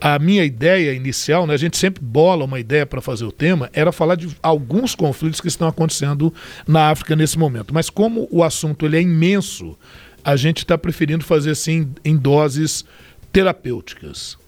[0.00, 3.68] a minha ideia inicial, né, a gente sempre bola uma ideia para fazer o tema,
[3.72, 6.32] era falar de alguns conflitos que estão acontecendo
[6.66, 7.74] na África nesse momento.
[7.74, 9.76] Mas como o assunto ele é imenso,
[10.24, 12.84] a gente está preferindo fazer assim em doses
[13.30, 14.38] terapêuticas.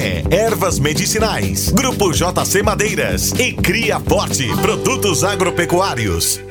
[0.29, 1.71] ervas medicinais.
[1.71, 6.50] Grupo JC Madeiras e Cria Forte, produtos agropecuários.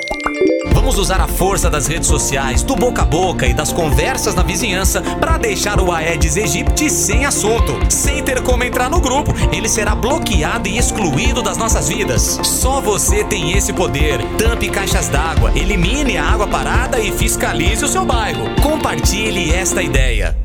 [0.73, 4.43] Vamos usar a força das redes sociais, do boca a boca e das conversas na
[4.43, 9.33] vizinhança para deixar o Aedes aegypti sem assunto, sem ter como entrar no grupo.
[9.53, 12.39] Ele será bloqueado e excluído das nossas vidas.
[12.43, 14.19] Só você tem esse poder.
[14.37, 18.49] Tampe caixas d'água, elimine a água parada e fiscalize o seu bairro.
[18.61, 20.40] Compartilhe esta ideia.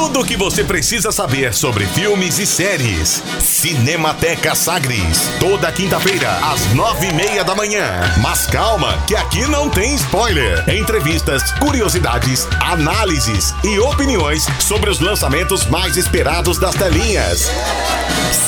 [0.00, 3.20] Tudo o que você precisa saber sobre filmes e séries.
[3.40, 5.28] Cinemateca Sagres.
[5.40, 8.00] Toda quinta-feira, às nove e meia da manhã.
[8.22, 10.64] Mas calma, que aqui não tem spoiler.
[10.72, 17.50] Entrevistas, curiosidades, análises e opiniões sobre os lançamentos mais esperados das telinhas.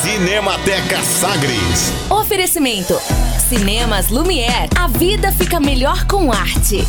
[0.02, 1.92] Cinemateca Sagres.
[2.08, 2.96] Oferecimento.
[3.48, 4.70] Cinemas Lumière.
[4.76, 6.86] A vida fica melhor com arte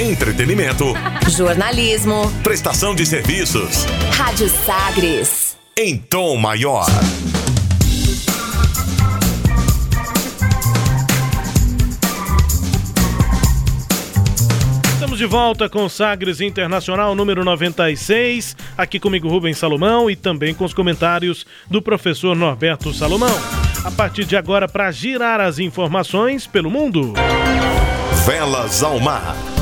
[0.00, 0.94] entretenimento,
[1.28, 3.84] jornalismo, prestação de serviços.
[4.12, 5.56] Rádio Sagres.
[5.76, 6.86] Em tom maior.
[14.92, 18.56] Estamos de volta com Sagres Internacional número 96.
[18.76, 23.36] Aqui comigo Rubens Salomão e também com os comentários do professor Norberto Salomão.
[23.84, 27.14] A partir de agora, para girar as informações pelo mundo.
[28.24, 29.57] Velas ao mar.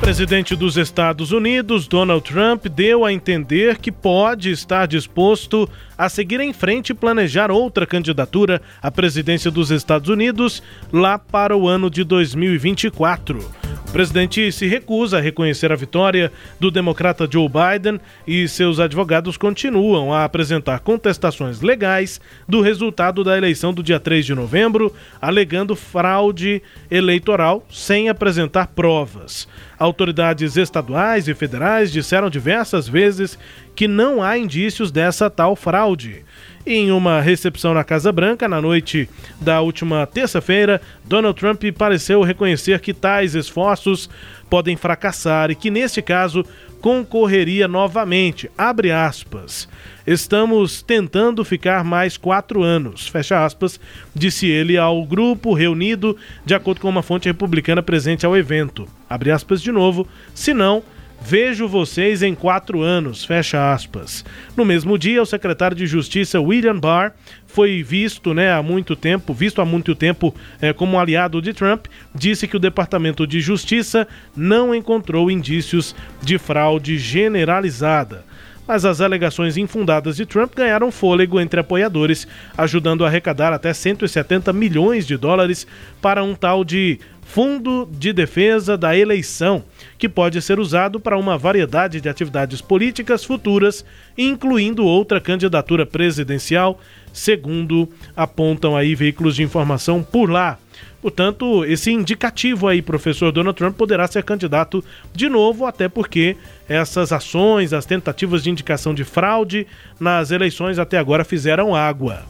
[0.00, 6.40] Presidente dos Estados Unidos, Donald Trump, deu a entender que pode estar disposto a seguir
[6.40, 11.90] em frente e planejar outra candidatura à presidência dos Estados Unidos lá para o ano
[11.90, 13.59] de 2024.
[13.90, 16.30] O presidente se recusa a reconhecer a vitória
[16.60, 23.36] do democrata Joe Biden e seus advogados continuam a apresentar contestações legais do resultado da
[23.36, 29.48] eleição do dia 3 de novembro, alegando fraude eleitoral sem apresentar provas.
[29.76, 33.36] Autoridades estaduais e federais disseram diversas vezes
[33.74, 36.24] que não há indícios dessa tal fraude.
[36.72, 42.78] Em uma recepção na Casa Branca, na noite da última terça-feira, Donald Trump pareceu reconhecer
[42.78, 44.08] que tais esforços
[44.48, 46.46] podem fracassar e que, neste caso,
[46.80, 48.48] concorreria novamente.
[48.56, 49.68] Abre aspas.
[50.06, 53.80] Estamos tentando ficar mais quatro anos, fecha aspas,
[54.14, 58.86] disse ele ao grupo reunido, de acordo com uma fonte republicana presente ao evento.
[59.08, 60.84] Abre aspas de novo, se não,
[61.22, 64.24] Vejo vocês em quatro anos, fecha aspas.
[64.56, 67.12] No mesmo dia, o secretário de Justiça William Barr
[67.46, 71.86] foi visto né, há muito tempo, visto há muito tempo é, como aliado de Trump,
[72.14, 78.24] disse que o Departamento de Justiça não encontrou indícios de fraude generalizada
[78.70, 84.52] mas as alegações infundadas de Trump ganharam fôlego entre apoiadores, ajudando a arrecadar até 170
[84.52, 85.66] milhões de dólares
[86.00, 89.64] para um tal de Fundo de Defesa da Eleição,
[90.00, 93.84] que pode ser usado para uma variedade de atividades políticas futuras,
[94.16, 96.80] incluindo outra candidatura presidencial,
[97.12, 97.86] segundo
[98.16, 100.58] apontam aí veículos de informação por lá.
[101.02, 104.82] Portanto, esse indicativo aí, professor Donald Trump, poderá ser candidato
[105.14, 106.34] de novo, até porque
[106.66, 109.66] essas ações, as tentativas de indicação de fraude
[109.98, 112.24] nas eleições até agora fizeram água.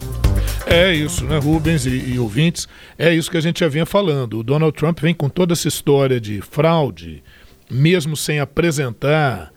[0.66, 2.68] É isso, né, Rubens e, e, ouvintes?
[2.99, 4.39] É isso que a gente já vinha falando.
[4.39, 7.23] O Donald Trump vem com toda essa história de fraude,
[7.71, 9.53] mesmo sem apresentar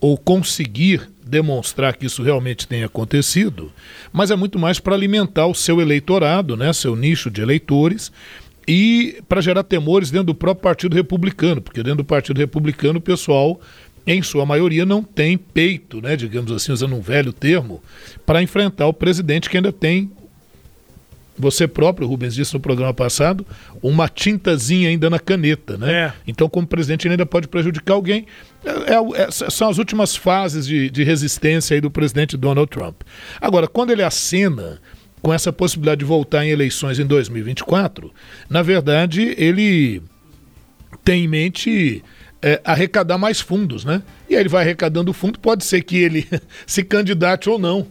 [0.00, 3.72] ou conseguir demonstrar que isso realmente tem acontecido,
[4.12, 8.12] mas é muito mais para alimentar o seu eleitorado, né, seu nicho de eleitores,
[8.68, 13.02] e para gerar temores dentro do próprio Partido Republicano, porque dentro do Partido Republicano o
[13.02, 13.60] pessoal
[14.06, 17.82] em sua maioria, não tem peito, né, digamos assim, usando um velho termo,
[18.26, 20.10] para enfrentar o presidente que ainda tem
[21.36, 23.46] você próprio, Rubens, disse no programa passado,
[23.82, 25.92] uma tintazinha ainda na caneta, né?
[25.92, 26.12] É.
[26.26, 28.26] Então, como presidente, ele ainda pode prejudicar alguém.
[28.64, 33.02] É, é, é, são as últimas fases de, de resistência aí do presidente Donald Trump.
[33.40, 34.80] Agora, quando ele acena
[35.20, 38.12] com essa possibilidade de voltar em eleições em 2024,
[38.48, 40.02] na verdade, ele
[41.02, 42.04] tem em mente
[42.42, 44.02] é, arrecadar mais fundos, né?
[44.28, 46.28] E aí ele vai arrecadando fundo, pode ser que ele
[46.66, 47.86] se candidate ou não.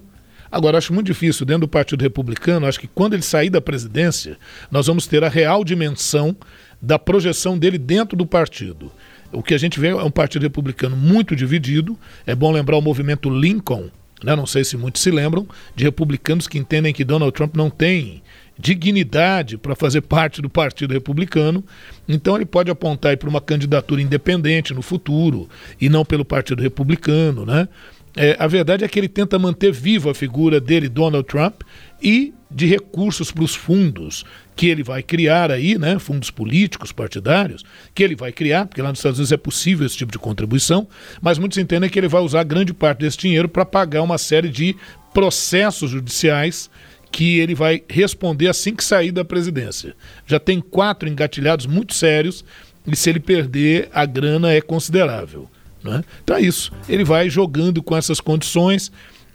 [0.54, 4.38] Agora, acho muito difícil, dentro do Partido Republicano, acho que quando ele sair da presidência,
[4.70, 6.36] nós vamos ter a real dimensão
[6.80, 8.92] da projeção dele dentro do partido.
[9.32, 11.98] O que a gente vê é um partido republicano muito dividido.
[12.24, 13.90] É bom lembrar o movimento Lincoln,
[14.24, 14.36] né?
[14.36, 18.22] não sei se muitos se lembram, de republicanos que entendem que Donald Trump não tem
[18.56, 21.64] dignidade para fazer parte do Partido Republicano.
[22.08, 25.50] Então ele pode apontar para uma candidatura independente no futuro
[25.82, 27.68] e não pelo Partido Republicano, né?
[28.16, 31.62] É, a verdade é que ele tenta manter viva a figura dele, Donald Trump,
[32.02, 34.24] e de recursos para os fundos
[34.56, 38.90] que ele vai criar aí, né, fundos políticos, partidários, que ele vai criar, porque lá
[38.90, 40.88] nos Estados Unidos é possível esse tipo de contribuição,
[41.20, 44.50] mas muitos entendem que ele vai usar grande parte desse dinheiro para pagar uma série
[44.50, 44.76] de
[45.12, 46.70] processos judiciais
[47.12, 49.96] que ele vai responder assim que sair da presidência.
[50.26, 52.46] Já tem quatro engatilhados muito sérios
[52.86, 55.48] e se ele perder, a grana é considerável.
[55.84, 56.04] Né?
[56.24, 56.72] Então é isso.
[56.88, 58.92] Ele vai jogando com essas condições,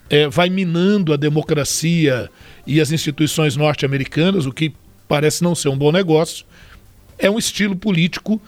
[0.08, 2.30] é, vai minando a democracia
[2.66, 4.72] e as instituições norte-americanas, o que
[5.06, 6.46] parece não ser um bom negócio.
[7.18, 8.40] É um estilo político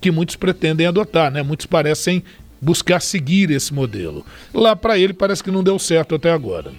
[0.00, 1.42] que muitos pretendem adotar, né?
[1.42, 2.22] Muitos parecem
[2.60, 4.24] buscar seguir esse modelo.
[4.52, 6.72] Lá para ele parece que não deu certo até agora.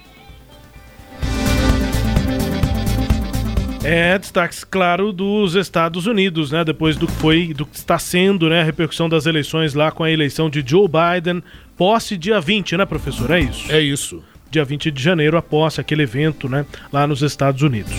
[3.90, 6.62] É, destaques, claro, dos Estados Unidos, né?
[6.66, 8.60] Depois do que foi, do que está sendo, né?
[8.60, 11.42] A repercussão das eleições lá com a eleição de Joe Biden.
[11.78, 13.32] Posse dia 20, né, professor?
[13.32, 13.72] É isso?
[13.72, 14.22] É isso.
[14.52, 16.66] Dia 20 de janeiro, a posse, aquele evento, né?
[16.92, 17.94] Lá nos Estados Unidos.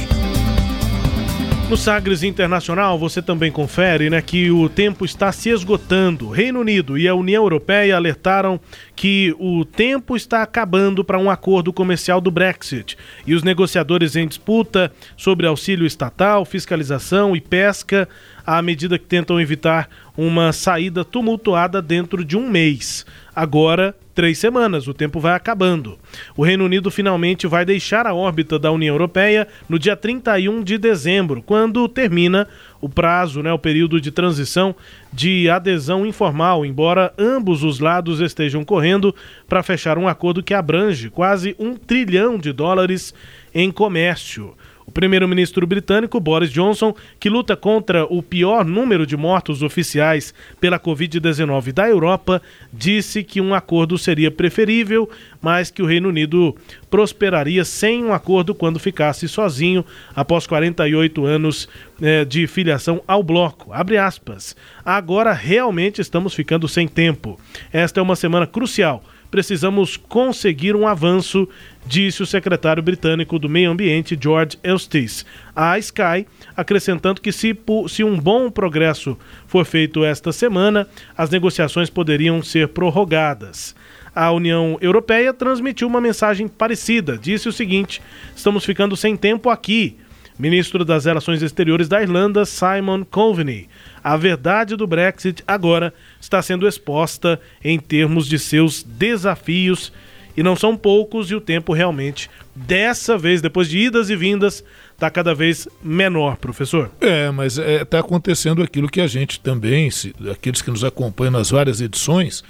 [1.69, 6.31] No Sagres Internacional, você também confere né, que o tempo está se esgotando.
[6.31, 8.59] Reino Unido e a União Europeia alertaram
[8.97, 12.97] que o tempo está acabando para um acordo comercial do Brexit.
[13.27, 18.09] E os negociadores em disputa sobre auxílio estatal, fiscalização e pesca,
[18.47, 23.05] à medida que tentam evitar uma saída tumultuada dentro de um mês.
[23.37, 25.97] Agora, três semanas, o tempo vai acabando.
[26.37, 30.77] O Reino Unido finalmente vai deixar a órbita da União Europeia no dia 31 de
[30.77, 32.49] dezembro, quando termina
[32.81, 34.75] o prazo, né, o período de transição
[35.13, 39.15] de adesão informal, embora ambos os lados estejam correndo
[39.49, 43.15] para fechar um acordo que abrange quase um trilhão de dólares
[43.55, 44.53] em comércio.
[44.89, 50.81] O primeiro-ministro britânico Boris Johnson, que luta contra o pior número de mortos oficiais pela
[50.81, 52.41] Covid-19 da Europa,
[52.73, 55.07] disse que um acordo seria preferível,
[55.43, 56.57] mas que o Reino Unido
[56.91, 59.85] prosperaria sem um acordo quando ficasse sozinho
[60.17, 61.69] após 48 anos
[62.01, 63.71] eh, de filiação ao bloco.
[63.75, 64.57] Abre aspas.
[64.83, 67.39] Agora realmente estamos ficando sem tempo.
[67.71, 71.49] Esta é uma semana crucial precisamos conseguir um avanço,
[71.87, 75.25] disse o secretário britânico do Meio Ambiente, George Eustace,
[75.55, 76.27] à Sky,
[76.57, 77.57] acrescentando que se,
[77.89, 83.75] se um bom progresso for feito esta semana, as negociações poderiam ser prorrogadas.
[84.15, 87.17] A União Europeia transmitiu uma mensagem parecida.
[87.17, 88.03] Disse o seguinte:
[88.35, 89.97] estamos ficando sem tempo aqui.
[90.39, 93.69] Ministro das Relações Exteriores da Irlanda, Simon Coveney.
[94.09, 99.93] A verdade do Brexit agora está sendo exposta em termos de seus desafios
[100.35, 104.65] e não são poucos e o tempo realmente dessa vez, depois de idas e vindas,
[104.95, 106.91] está cada vez menor, professor.
[107.03, 110.85] É, mas está é, tá acontecendo aquilo que a gente também, se, aqueles que nos
[110.85, 112.43] acompanham nas várias edições,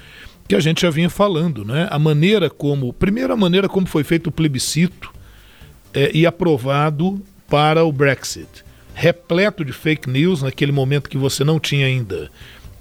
[0.47, 1.89] que a gente já vinha falando, né?
[1.91, 5.13] A maneira como, primeiro a maneira como foi feito o plebiscito
[5.93, 8.68] é, e aprovado para o Brexit,
[8.99, 12.29] repleto de fake news naquele momento que você não tinha ainda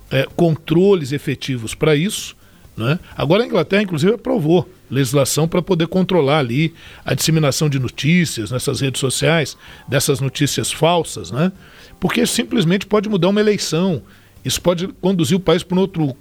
[0.10, 2.36] é, controles efetivos para isso,
[2.76, 3.00] né?
[3.16, 6.74] Agora a Inglaterra inclusive aprovou legislação para poder controlar ali
[7.06, 9.56] a disseminação de notícias nessas redes sociais,
[9.88, 11.52] dessas notícias falsas, né?
[12.00, 14.02] Porque simplesmente pode mudar uma eleição.
[14.44, 16.16] Isso pode conduzir o país para um outro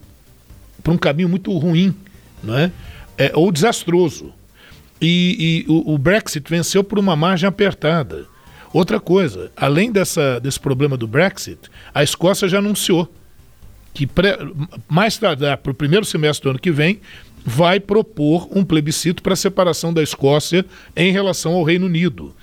[0.82, 1.94] para um caminho muito ruim,
[2.42, 2.70] não é?
[3.16, 4.32] é ou desastroso.
[5.00, 8.26] E, e o, o, Brexit venceu por uma margem apertada.
[8.72, 11.58] Outra coisa, além dessa, desse problema do Brexit,
[11.94, 13.12] a Escócia já anunciou
[13.94, 14.38] que pré,
[14.88, 17.00] mais tarde, para o primeiro semestre do ano que vem,
[17.44, 20.64] vai propor um plebiscito para a separação da Escócia
[20.94, 22.34] em relação ao Reino Unido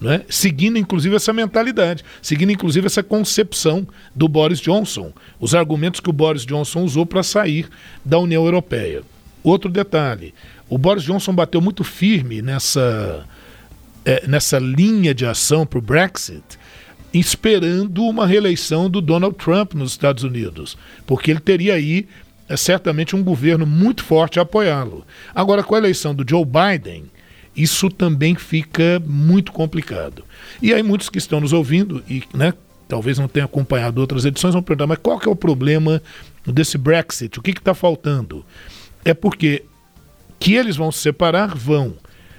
[0.00, 0.22] né?
[0.28, 6.12] seguindo inclusive essa mentalidade, seguindo inclusive essa concepção do Boris Johnson, os argumentos que o
[6.12, 7.68] Boris Johnson usou para sair
[8.04, 9.02] da União Europeia.
[9.42, 10.34] Outro detalhe:
[10.68, 13.26] o Boris Johnson bateu muito firme nessa,
[14.08, 16.42] é, nessa linha de ação para o Brexit,
[17.12, 22.08] esperando uma reeleição do Donald Trump nos Estados Unidos, porque ele teria aí
[22.48, 25.04] é, certamente um governo muito forte a apoiá-lo.
[25.34, 27.04] Agora, com a eleição do Joe Biden
[27.54, 30.24] isso também fica muito complicado.
[30.62, 32.54] E aí muitos que estão nos ouvindo e né,
[32.86, 36.00] talvez não tenham acompanhado outras edições vão perguntar, mas qual que é o problema
[36.46, 37.38] desse Brexit?
[37.38, 38.46] O que está faltando?
[39.04, 39.64] É porque
[40.38, 41.94] que eles vão se separar, vão.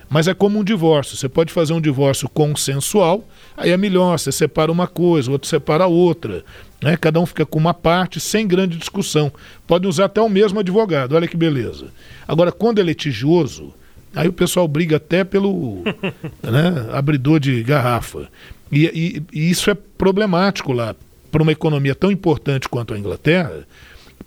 [0.10, 1.16] Mas é como um divórcio.
[1.16, 5.48] Você pode fazer um divórcio consensual, aí é melhor, você separa uma coisa, o outro
[5.48, 6.44] separa outra.
[6.82, 6.98] Né?
[6.98, 9.32] Cada um fica com uma parte sem grande discussão.
[9.68, 11.88] Pode usar até o mesmo advogado, olha que beleza.
[12.28, 13.74] Agora, quando é litigioso,
[14.16, 15.84] Aí o pessoal briga até pelo
[16.42, 18.28] né, abridor de garrafa.
[18.72, 20.96] E, e, e isso é problemático lá
[21.32, 23.68] para uma economia tão importante quanto a Inglaterra,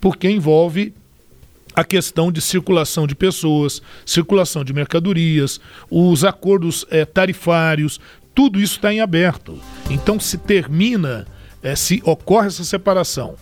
[0.00, 0.94] porque envolve
[1.74, 5.60] a questão de circulação de pessoas, circulação de mercadorias,
[5.90, 8.00] os acordos é, tarifários,
[8.34, 9.58] tudo isso está em aberto.
[9.90, 11.26] Então, se termina,
[11.62, 13.34] é, se ocorre essa separação,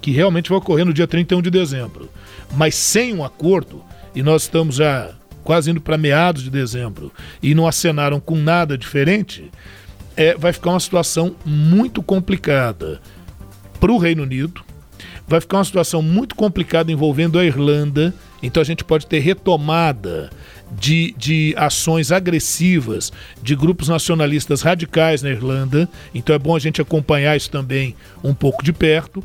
[0.00, 2.08] que realmente vai ocorrer no dia 31 de dezembro,
[2.56, 3.82] mas sem um acordo,
[4.14, 5.10] e nós estamos já
[5.44, 7.12] quase indo para meados de dezembro,
[7.42, 9.50] e não acenaram com nada diferente,
[10.16, 13.00] é, vai ficar uma situação muito complicada
[13.78, 14.62] para o Reino Unido,
[15.30, 18.12] vai ficar uma situação muito complicada envolvendo a Irlanda,
[18.42, 20.28] então a gente pode ter retomada
[20.72, 26.82] de, de ações agressivas de grupos nacionalistas radicais na Irlanda, então é bom a gente
[26.82, 29.22] acompanhar isso também um pouco de perto,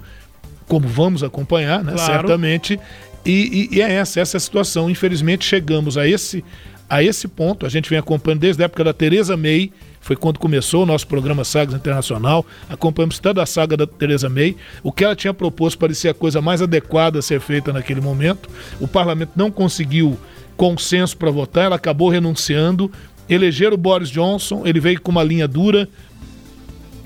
[0.67, 2.13] como vamos acompanhar, né, claro.
[2.13, 2.79] certamente,
[3.25, 4.87] e, e, e é essa, essa é a situação.
[4.87, 6.45] Infelizmente, chegamos a esse,
[6.87, 7.65] a esse ponto.
[7.65, 9.71] A gente vem acompanhando desde a época da Tereza May,
[10.05, 12.45] foi quando começou o nosso programa Sagas Internacional.
[12.69, 14.55] Acompanhamos toda a saga da Tereza May.
[14.83, 18.47] O que ela tinha proposto parecia a coisa mais adequada a ser feita naquele momento.
[18.79, 20.15] O parlamento não conseguiu
[20.55, 22.91] consenso para votar, ela acabou renunciando.
[23.27, 25.89] Elegeram o Boris Johnson, ele veio com uma linha dura,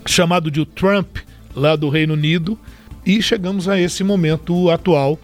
[0.05, 1.19] chamado de o Trump,
[1.55, 2.59] lá do Reino Unido,
[3.05, 5.17] e chegamos a esse momento atual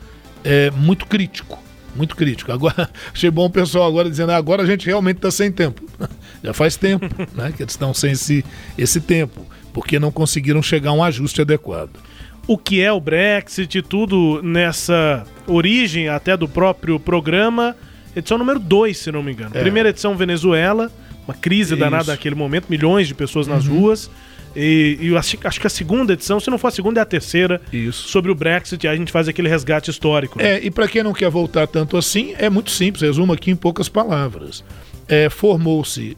[0.46, 1.62] é, muito crítico.
[1.94, 2.54] Muito crítico.
[2.54, 5.84] Agora, achei bom o pessoal agora dizendo, ah, agora a gente realmente está sem tempo.
[6.46, 8.46] Já faz tempo né, que eles estão sem esse,
[8.78, 12.00] esse tempo, porque não conseguiram chegar a um ajuste adequado.
[12.48, 17.76] O que é o Brexit, tudo nessa origem até do próprio programa,
[18.16, 19.52] edição número 2, se não me engano.
[19.56, 19.60] É.
[19.60, 20.92] Primeira edição Venezuela,
[21.28, 21.80] uma crise Isso.
[21.80, 23.80] danada naquele momento, milhões de pessoas nas uhum.
[23.80, 24.12] ruas.
[24.56, 27.06] E, e acho, acho, que a segunda edição, se não for a segunda, é a
[27.06, 27.60] terceira.
[27.74, 28.08] Isso.
[28.08, 30.38] Sobre o Brexit, a gente faz aquele resgate histórico.
[30.38, 30.54] Né?
[30.54, 33.56] É, e para quem não quer voltar tanto assim, é muito simples, resumo aqui em
[33.56, 34.64] poucas palavras
[35.08, 36.18] é, formou-se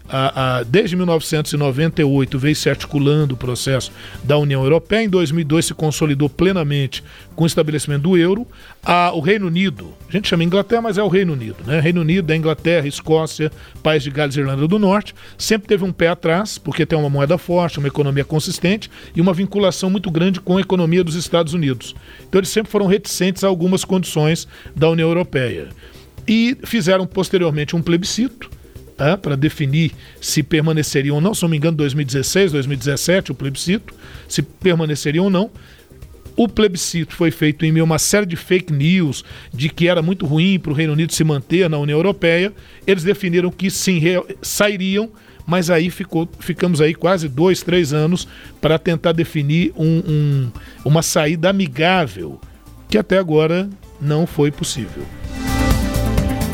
[0.68, 3.92] desde 1998, veio se articulando o processo
[4.24, 5.04] da União Europeia.
[5.04, 7.04] Em 2002 se consolidou plenamente
[7.36, 8.48] com o estabelecimento do euro.
[8.84, 11.80] A, o Reino Unido, a gente chama Inglaterra, mas é o Reino Unido, né?
[11.80, 13.52] Reino Unido, Inglaterra, Escócia,
[13.84, 17.10] País de Gales e Irlanda do Norte, sempre teve um pé atrás, porque tem uma
[17.10, 21.54] moeda forte, uma economia consistente e uma vinculação muito grande com a economia dos Estados
[21.54, 21.96] Unidos.
[22.28, 25.70] Então eles sempre foram reticentes a algumas condições da União Europeia.
[26.28, 28.50] e fizeram posteriormente um plebiscito
[28.98, 29.16] tá?
[29.16, 33.94] para definir se permaneceriam ou não, se não me engano, 2016, 2017, o plebiscito,
[34.28, 35.52] se permaneceriam ou não.
[36.36, 40.04] O plebiscito foi feito em meio a uma série de fake news de que era
[40.04, 42.54] muito ruim para o Reino Unido se manter na União Europeia.
[42.86, 44.00] Eles definiram que sim,
[44.42, 45.10] sairiam,
[45.48, 48.28] mas aí ficou, ficamos aí quase dois, três anos
[48.62, 50.52] para tentar definir um, um,
[50.86, 52.40] uma saída amigável,
[52.88, 53.68] que até agora
[54.00, 55.04] não foi possível.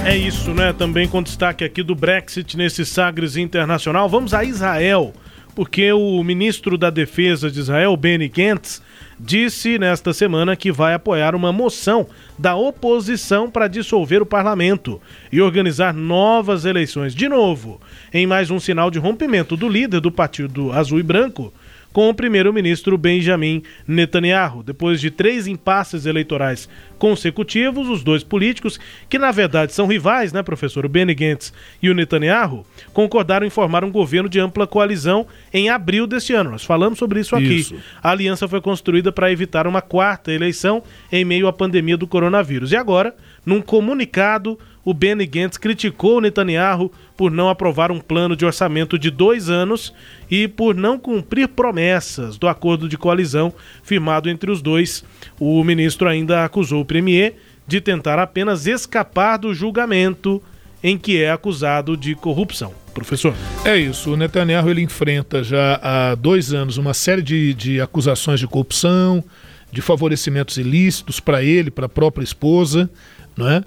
[0.06, 0.74] É isso, né?
[0.74, 4.10] Também com destaque aqui do Brexit nesse Sagres Internacional.
[4.10, 5.14] Vamos a Israel,
[5.56, 8.82] porque o ministro da Defesa de Israel, Benny Gantz,
[9.18, 12.06] disse nesta semana que vai apoiar uma moção
[12.38, 15.01] da oposição para dissolver o parlamento
[15.32, 17.80] e organizar novas eleições de novo,
[18.14, 21.54] em mais um sinal de rompimento do líder do Partido Azul e Branco
[21.94, 24.64] com o primeiro-ministro Benjamin Netanyahu.
[24.64, 26.68] Depois de três impasses eleitorais
[26.98, 30.86] consecutivos, os dois políticos, que na verdade são rivais, né, professor?
[30.86, 35.70] O Benny Gantz e o Netanyahu, concordaram em formar um governo de ampla coalizão em
[35.70, 36.52] abril deste ano.
[36.52, 37.56] Nós falamos sobre isso aqui.
[37.56, 37.76] Isso.
[38.02, 40.82] A aliança foi construída para evitar uma quarta eleição
[41.12, 42.72] em meio à pandemia do coronavírus.
[42.72, 43.16] E agora,
[43.46, 49.10] num comunicado, o Benny Gantz criticou Netanyahu por não aprovar um plano de orçamento de
[49.10, 49.94] dois anos
[50.30, 53.54] e por não cumprir promessas do acordo de coalizão
[53.84, 55.04] firmado entre os dois.
[55.40, 60.42] O ministro ainda acusou o premier de tentar apenas escapar do julgamento
[60.84, 62.74] em que é acusado de corrupção.
[62.94, 63.34] Professor.
[63.64, 64.12] É isso.
[64.12, 69.24] O Netanyahu ele enfrenta já há dois anos uma série de, de acusações de corrupção,
[69.72, 72.90] de favorecimentos ilícitos para ele, para a própria esposa,
[73.36, 73.64] não é?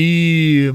[0.00, 0.72] E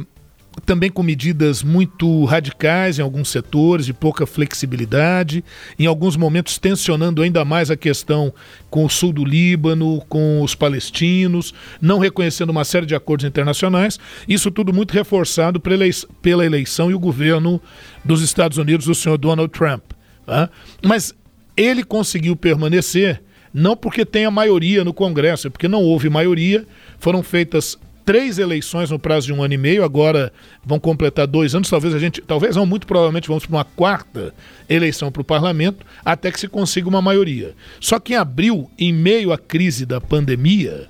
[0.66, 5.44] também com medidas muito radicais em alguns setores, de pouca flexibilidade,
[5.80, 8.34] em alguns momentos tensionando ainda mais a questão
[8.70, 13.98] com o sul do Líbano, com os palestinos, não reconhecendo uma série de acordos internacionais,
[14.28, 17.62] isso tudo muito reforçado pela eleição e o governo
[18.04, 19.84] dos Estados Unidos do senhor Donald Trump.
[20.26, 20.50] Tá?
[20.84, 21.16] Mas
[21.56, 26.66] ele conseguiu permanecer não porque tem a maioria no Congresso, é porque não houve maioria,
[27.00, 30.32] foram feitas três eleições no prazo de um ano e meio, agora
[30.66, 34.34] vão completar dois anos, talvez a gente, talvez não, muito provavelmente vamos para uma quarta
[34.70, 37.56] eleição para o parlamento, até que se consiga uma maioria.
[37.80, 40.88] Só que em abril, em meio à crise da pandemia,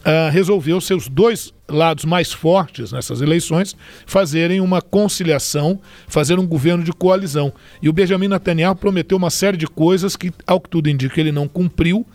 [0.00, 6.82] uh, resolveu seus dois lados mais fortes nessas eleições fazerem uma conciliação, fazer um governo
[6.82, 7.52] de coalizão.
[7.80, 11.32] E o Benjamin Netanyahu prometeu uma série de coisas que, ao que tudo indica, ele
[11.32, 12.06] não cumpriu.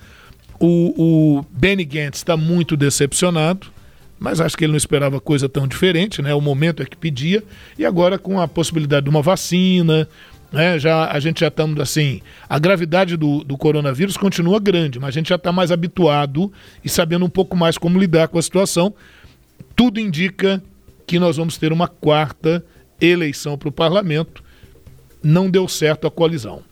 [0.59, 3.74] O, o Benny Gantz está muito decepcionado
[4.19, 6.33] mas acho que ele não esperava coisa tão diferente, né?
[6.33, 7.43] O momento é que pedia,
[7.77, 10.07] e agora com a possibilidade de uma vacina,
[10.51, 10.79] né?
[10.79, 15.11] Já, a gente já estamos assim, a gravidade do, do coronavírus continua grande, mas a
[15.19, 16.51] gente já está mais habituado
[16.83, 18.93] e sabendo um pouco mais como lidar com a situação.
[19.75, 20.63] Tudo indica
[21.05, 22.63] que nós vamos ter uma quarta
[22.99, 24.43] eleição para o parlamento.
[25.21, 26.63] Não deu certo a coalizão.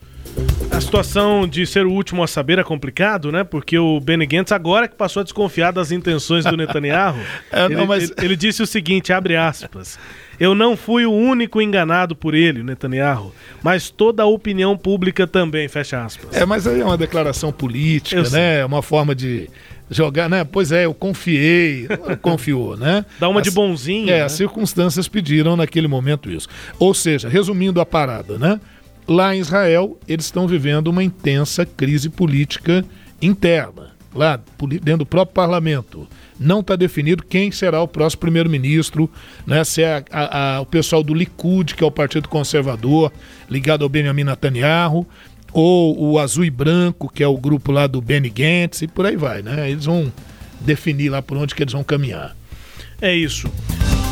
[0.71, 3.43] A situação de ser o último a saber é complicado, né?
[3.43, 7.19] Porque o Benny Gantz, agora que passou a desconfiar das intenções do Netanyahu,
[7.51, 8.03] é, não, ele, mas...
[8.03, 9.99] ele, ele, disse o seguinte, abre aspas,
[10.39, 15.67] eu não fui o único enganado por ele, Netanyahu, mas toda a opinião pública também,
[15.67, 16.36] fecha aspas.
[16.36, 18.29] É, mas aí é uma declaração política, eu né?
[18.29, 18.41] Sei.
[18.41, 19.47] É uma forma de
[19.89, 20.43] jogar, né?
[20.43, 21.88] Pois é, eu confiei,
[22.21, 23.05] confiou, né?
[23.19, 24.09] Dá uma as, de bonzinho.
[24.09, 24.21] É, né?
[24.23, 26.47] as circunstâncias pediram naquele momento isso.
[26.79, 28.59] Ou seja, resumindo a parada, né?
[29.08, 32.86] Lá em Israel, eles estão vivendo uma intensa crise política
[33.22, 34.39] interna, lá
[34.82, 36.08] dentro do próprio parlamento.
[36.39, 39.10] Não está definido quem será o próximo primeiro-ministro,
[39.45, 39.64] né?
[39.64, 43.12] se é a, a, o pessoal do Likud, que é o Partido Conservador,
[43.49, 45.08] ligado ao Benjamin Netanyahu,
[45.51, 49.06] ou o Azul e Branco, que é o grupo lá do Benny Gantz, e por
[49.06, 49.41] aí vai.
[49.41, 49.70] Né?
[49.70, 50.12] Eles vão
[50.62, 52.36] definir lá por onde que eles vão caminhar.
[52.99, 53.51] É isso.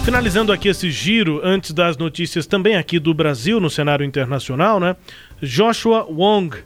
[0.03, 4.95] Finalizando aqui esse giro, antes das notícias também aqui do Brasil, no cenário internacional, né?
[5.41, 6.57] Joshua Wong,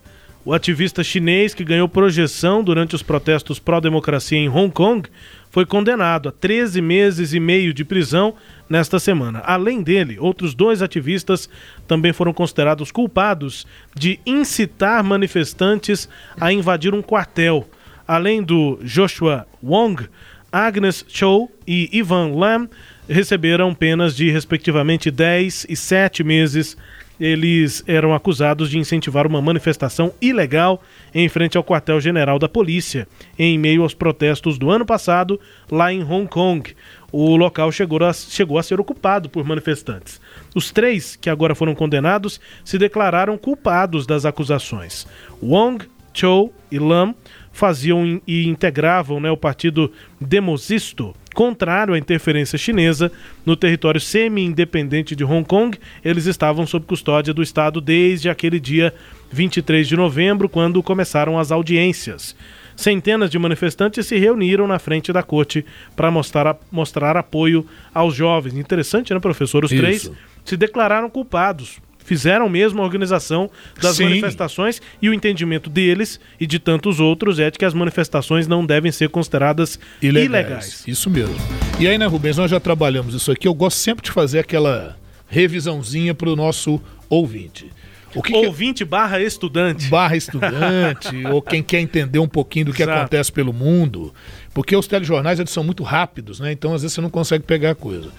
[0.46, 5.10] o ativista chinês que ganhou projeção durante os protestos pró-democracia em Hong Kong,
[5.52, 8.36] foi condenado a 13 meses e meio de prisão
[8.70, 9.40] nesta semana.
[9.46, 11.50] Além dele, outros dois ativistas
[11.86, 16.08] também foram considerados culpados de incitar manifestantes
[16.40, 17.68] a invadir um quartel.
[18.08, 20.08] Além do Joshua Wong,
[20.52, 22.70] Agnes Cho e Ivan Lam
[23.10, 26.78] receberam penas de, respectivamente, 10 e 7 meses.
[27.18, 30.84] Eles eram acusados de incentivar uma manifestação ilegal
[31.14, 33.08] em frente ao quartel-general da polícia,
[33.40, 35.40] em meio aos protestos do ano passado,
[35.72, 36.76] lá em Hong Kong.
[37.14, 40.20] O local chegou a, chegou a ser ocupado por manifestantes.
[40.54, 45.08] Os três, que agora foram condenados, se declararam culpados das acusações.
[45.42, 47.16] Wong, Cho e Lam
[47.54, 49.90] faziam e integravam né, o partido
[50.20, 53.12] Demosisto, contrário à interferência chinesa
[53.46, 55.78] no território semi-independente de Hong Kong.
[56.04, 58.94] Eles estavam sob custódia do Estado desde aquele dia
[59.32, 62.36] 23 de novembro, quando começaram as audiências.
[62.76, 65.66] Centenas de manifestantes se reuniram na frente da corte
[65.96, 68.58] para mostrar, mostrar apoio aos jovens.
[68.58, 69.64] Interessante, né, professor?
[69.64, 69.82] Os Isso.
[69.82, 70.12] três
[70.44, 71.80] se declararam culpados.
[72.06, 73.50] Fizeram mesmo a organização
[73.82, 74.06] das Sim.
[74.06, 78.66] manifestações e o entendimento deles e de tantos outros é de que as manifestações não
[78.66, 80.26] devem ser consideradas Ilegais.
[80.30, 80.84] ilegais.
[80.88, 81.36] Isso mesmo.
[81.80, 83.48] E aí, né, Rubens, nós já trabalhamos isso aqui.
[83.48, 84.96] Eu gosto sempre de fazer aquela
[85.28, 86.80] revisãozinha para o nosso
[87.10, 87.72] ouvinte.
[88.14, 89.90] O que que- Ouvinte barra estudante.
[89.90, 93.00] barra estudante, ou quem quer entender um pouquinho do que Exato.
[93.00, 94.14] acontece pelo mundo,
[94.54, 96.52] porque os telejornais eles são muito rápidos, né?
[96.54, 98.10] Então às vezes você não consegue pegar a coisa.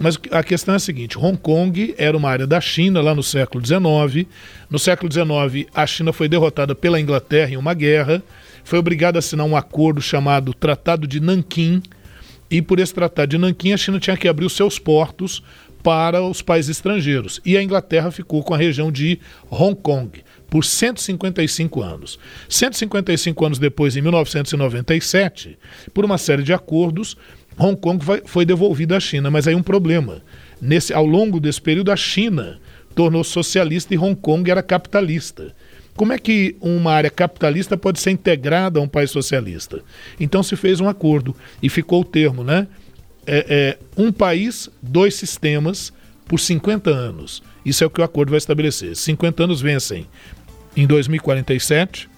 [0.00, 3.22] Mas a questão é a seguinte: Hong Kong era uma área da China lá no
[3.22, 4.26] século XIX.
[4.70, 8.22] No século XIX, a China foi derrotada pela Inglaterra em uma guerra,
[8.64, 11.82] foi obrigada a assinar um acordo chamado Tratado de Nanquim.
[12.50, 15.42] E por esse tratado de Nanquim, a China tinha que abrir os seus portos
[15.82, 17.40] para os países estrangeiros.
[17.44, 19.18] E a Inglaterra ficou com a região de
[19.50, 22.18] Hong Kong por 155 anos.
[22.48, 25.58] 155 anos depois, em 1997,
[25.94, 27.16] por uma série de acordos,
[27.58, 29.30] Hong Kong foi devolvida à China.
[29.30, 30.22] Mas aí um problema.
[30.60, 32.60] Nesse, ao longo desse período, a China
[32.94, 35.54] tornou socialista e Hong Kong era capitalista.
[35.94, 39.82] Como é que uma área capitalista pode ser integrada a um país socialista?
[40.18, 42.66] Então se fez um acordo e ficou o termo, né?
[43.26, 45.92] É, é, um país, dois sistemas
[46.26, 47.42] por 50 anos.
[47.64, 48.96] Isso é o que o acordo vai estabelecer.
[48.96, 50.06] 50 anos vencem
[50.76, 52.08] em 2047.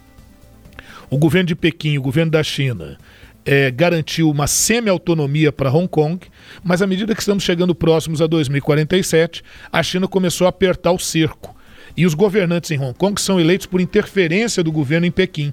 [1.10, 2.96] O governo de Pequim, o governo da China,
[3.44, 6.26] eh, garantiu uma semi-autonomia para Hong Kong,
[6.62, 9.42] mas à medida que estamos chegando próximos a 2047,
[9.72, 11.54] a China começou a apertar o cerco.
[11.96, 15.52] E os governantes em Hong Kong são eleitos por interferência do governo em Pequim.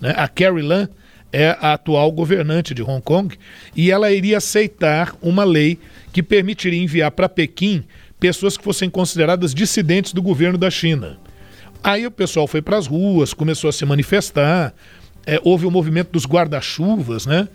[0.00, 0.12] né?
[0.16, 0.88] A Carrie Lam
[1.32, 3.36] é a atual governante de Hong Kong
[3.74, 5.78] e ela iria aceitar uma lei
[6.12, 7.84] que permitiria enviar para Pequim
[8.18, 11.18] pessoas que fossem consideradas dissidentes do governo da China.
[11.82, 14.74] Aí o pessoal foi para as ruas, começou a se manifestar,
[15.26, 17.48] é, houve o movimento dos guarda-chuvas, né?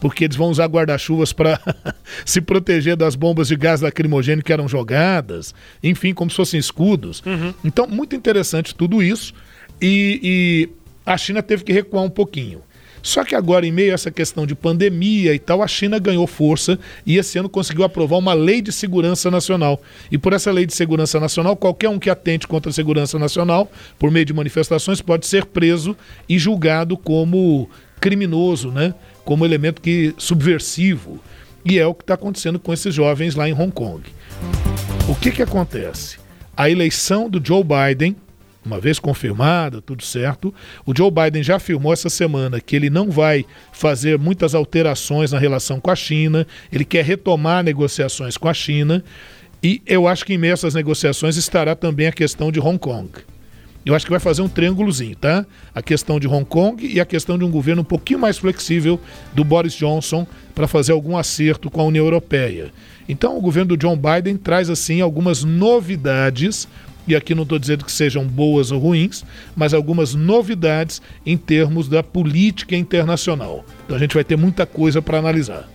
[0.00, 1.60] Porque eles vão usar guarda-chuvas para
[2.24, 7.22] se proteger das bombas de gás lacrimogêneo que eram jogadas, enfim, como se fossem escudos.
[7.64, 9.34] Então, muito interessante tudo isso.
[9.80, 10.68] E, e
[11.04, 12.62] a China teve que recuar um pouquinho.
[13.02, 16.26] Só que agora, em meio a essa questão de pandemia e tal, a China ganhou
[16.26, 19.80] força e esse ano conseguiu aprovar uma lei de segurança nacional.
[20.10, 23.70] E por essa lei de segurança nacional, qualquer um que atente contra a segurança nacional,
[23.98, 25.96] por meio de manifestações, pode ser preso
[26.28, 27.68] e julgado como
[28.00, 28.94] criminoso, né?
[29.24, 31.20] Como elemento que subversivo.
[31.64, 34.02] E é o que está acontecendo com esses jovens lá em Hong Kong.
[35.08, 36.18] O que, que acontece?
[36.56, 38.16] A eleição do Joe Biden,
[38.70, 40.54] uma vez confirmada, tudo certo,
[40.86, 45.38] o Joe Biden já afirmou essa semana que ele não vai fazer muitas alterações na
[45.38, 49.02] relação com a China, ele quer retomar negociações com a China,
[49.62, 52.78] e eu acho que em meio a essas negociações estará também a questão de Hong
[52.78, 53.10] Kong.
[53.84, 55.44] Eu acho que vai fazer um triângulozinho, tá?
[55.74, 59.00] A questão de Hong Kong e a questão de um governo um pouquinho mais flexível
[59.32, 62.70] do Boris Johnson para fazer algum acerto com a União Europeia.
[63.08, 66.68] Então, o governo do John Biden traz assim algumas novidades,
[67.06, 69.24] e aqui não estou dizendo que sejam boas ou ruins,
[69.56, 73.64] mas algumas novidades em termos da política internacional.
[73.84, 75.68] Então, a gente vai ter muita coisa para analisar.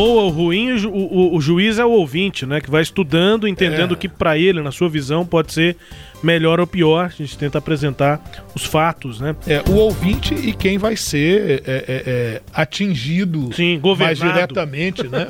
[0.00, 2.58] Boa ou ruim, o, o- o juiz é o ouvinte, né?
[2.60, 3.94] Que vai estudando, entendendo É.
[3.94, 5.76] o que para ele, na sua visão, pode ser
[6.22, 7.04] melhor ou pior.
[7.06, 8.18] A gente tenta apresentar
[8.54, 9.36] os fatos, né?
[9.46, 14.32] É, o ouvinte e quem vai ser é, é, é, atingido Sim, mais governado.
[14.32, 15.26] diretamente né?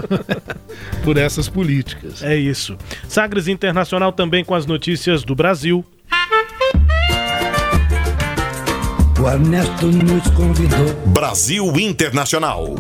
[1.02, 2.22] por essas políticas.
[2.22, 2.76] É isso.
[3.08, 5.84] Sagres Internacional também com as notícias do Brasil.
[9.20, 10.94] O Ernesto nos convidou.
[11.08, 12.76] Brasil Internacional.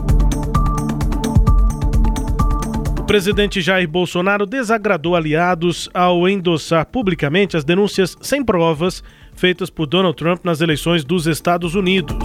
[3.10, 9.02] Presidente Jair Bolsonaro desagradou aliados ao endossar publicamente as denúncias sem provas
[9.34, 12.16] feitas por Donald Trump nas eleições dos Estados Unidos.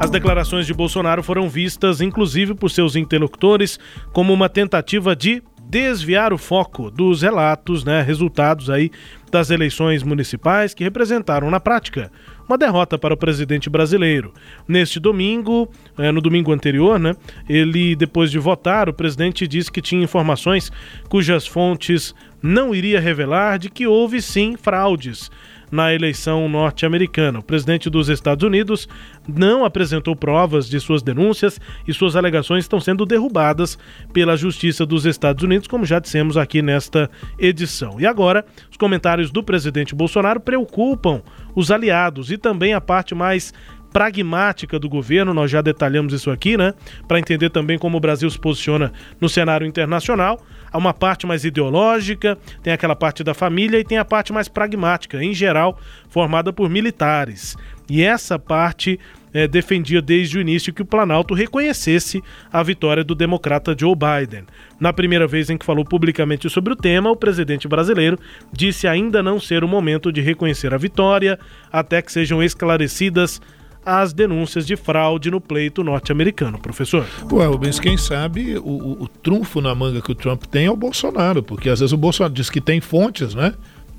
[0.00, 3.78] As declarações de Bolsonaro foram vistas, inclusive por seus interlocutores,
[4.14, 8.90] como uma tentativa de desviar o foco dos relatos, né, resultados aí
[9.30, 12.10] das eleições municipais que representaram na prática
[12.48, 14.32] uma derrota para o presidente brasileiro.
[14.66, 15.68] Neste domingo,
[15.98, 17.14] eh, no domingo anterior, né,
[17.48, 20.70] ele depois de votar, o presidente disse que tinha informações
[21.08, 25.30] cujas fontes não iria revelar de que houve sim fraudes
[25.70, 27.38] na eleição norte-americana.
[27.38, 28.88] O presidente dos Estados Unidos
[29.28, 33.78] não apresentou provas de suas denúncias e suas alegações estão sendo derrubadas
[34.12, 38.00] pela Justiça dos Estados Unidos, como já dissemos aqui nesta edição.
[38.00, 41.22] E agora, os comentários do presidente Bolsonaro preocupam
[41.54, 43.52] os aliados e também a parte mais
[43.96, 46.74] pragmática do governo, nós já detalhamos isso aqui, né?
[47.08, 50.38] Para entender também como o Brasil se posiciona no cenário internacional.
[50.70, 54.48] Há uma parte mais ideológica, tem aquela parte da família e tem a parte mais
[54.48, 55.78] pragmática, em geral,
[56.10, 57.56] formada por militares.
[57.88, 59.00] E essa parte
[59.32, 62.22] é, defendia desde o início que o Planalto reconhecesse
[62.52, 64.44] a vitória do democrata Joe Biden.
[64.78, 68.18] Na primeira vez em que falou publicamente sobre o tema, o presidente brasileiro
[68.52, 71.38] disse ainda não ser o momento de reconhecer a vitória
[71.72, 73.40] até que sejam esclarecidas
[73.86, 77.06] as denúncias de fraude no pleito norte-americano, professor.
[77.30, 80.70] Ué, Rubens, quem sabe o, o, o, trunfo na manga que o Trump tem é
[80.70, 83.54] o Bolsonaro, porque às vezes o Bolsonaro diz que tem fontes, né?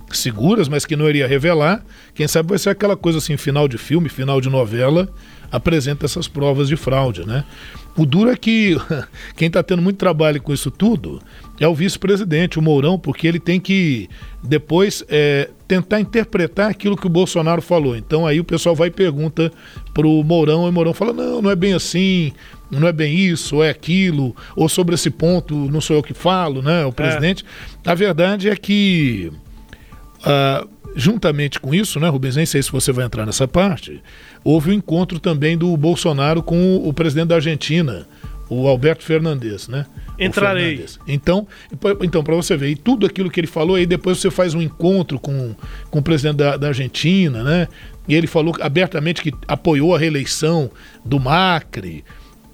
[0.09, 1.83] seguras, mas que não iria revelar.
[2.13, 5.09] Quem sabe vai ser aquela coisa assim, final de filme, final de novela,
[5.51, 7.43] apresenta essas provas de fraude, né?
[7.95, 8.77] O duro é que
[9.35, 11.21] quem está tendo muito trabalho com isso tudo
[11.59, 14.09] é o vice-presidente, o Mourão, porque ele tem que
[14.43, 17.95] depois é, tentar interpretar aquilo que o Bolsonaro falou.
[17.95, 19.51] Então aí o pessoal vai e pergunta
[19.93, 22.31] para o Mourão e o Mourão fala: não, não é bem assim,
[22.69, 26.13] não é bem isso, ou é aquilo, ou sobre esse ponto não sou eu que
[26.13, 26.85] falo, né?
[26.85, 26.91] O é.
[26.91, 27.43] presidente.
[27.85, 27.89] É.
[27.91, 29.31] A verdade é que
[30.17, 34.01] Uh, juntamente com isso, né, Rubens, nem sei se você vai entrar nessa parte,
[34.43, 38.07] houve o um encontro também do Bolsonaro com o presidente da Argentina,
[38.49, 39.85] o Alberto Fernandes, né?
[40.19, 40.77] Entrarei.
[40.77, 40.99] Fernandes.
[41.07, 41.47] Então,
[42.01, 44.61] então para você ver, e tudo aquilo que ele falou, aí depois você faz um
[44.61, 45.55] encontro com,
[45.89, 47.67] com o presidente da, da Argentina, né?
[48.07, 50.71] E ele falou abertamente que apoiou a reeleição
[51.03, 52.05] do Macri.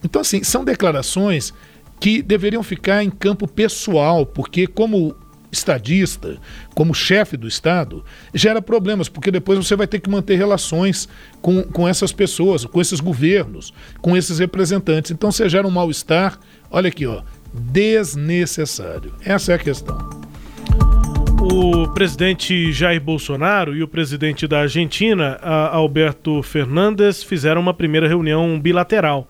[0.03, 1.53] Então, assim, são declarações
[1.99, 5.15] que deveriam ficar em campo pessoal, porque como
[5.53, 6.37] estadista,
[6.75, 11.07] como chefe do Estado, gera problemas, porque depois você vai ter que manter relações
[11.41, 15.11] com, com essas pessoas, com esses governos, com esses representantes.
[15.11, 16.39] Então você gera um mal-estar,
[16.69, 17.21] olha aqui, ó,
[17.53, 19.13] desnecessário.
[19.23, 20.23] Essa é a questão.
[21.39, 25.35] O presidente Jair Bolsonaro e o presidente da Argentina,
[25.71, 29.27] Alberto Fernandes, fizeram uma primeira reunião bilateral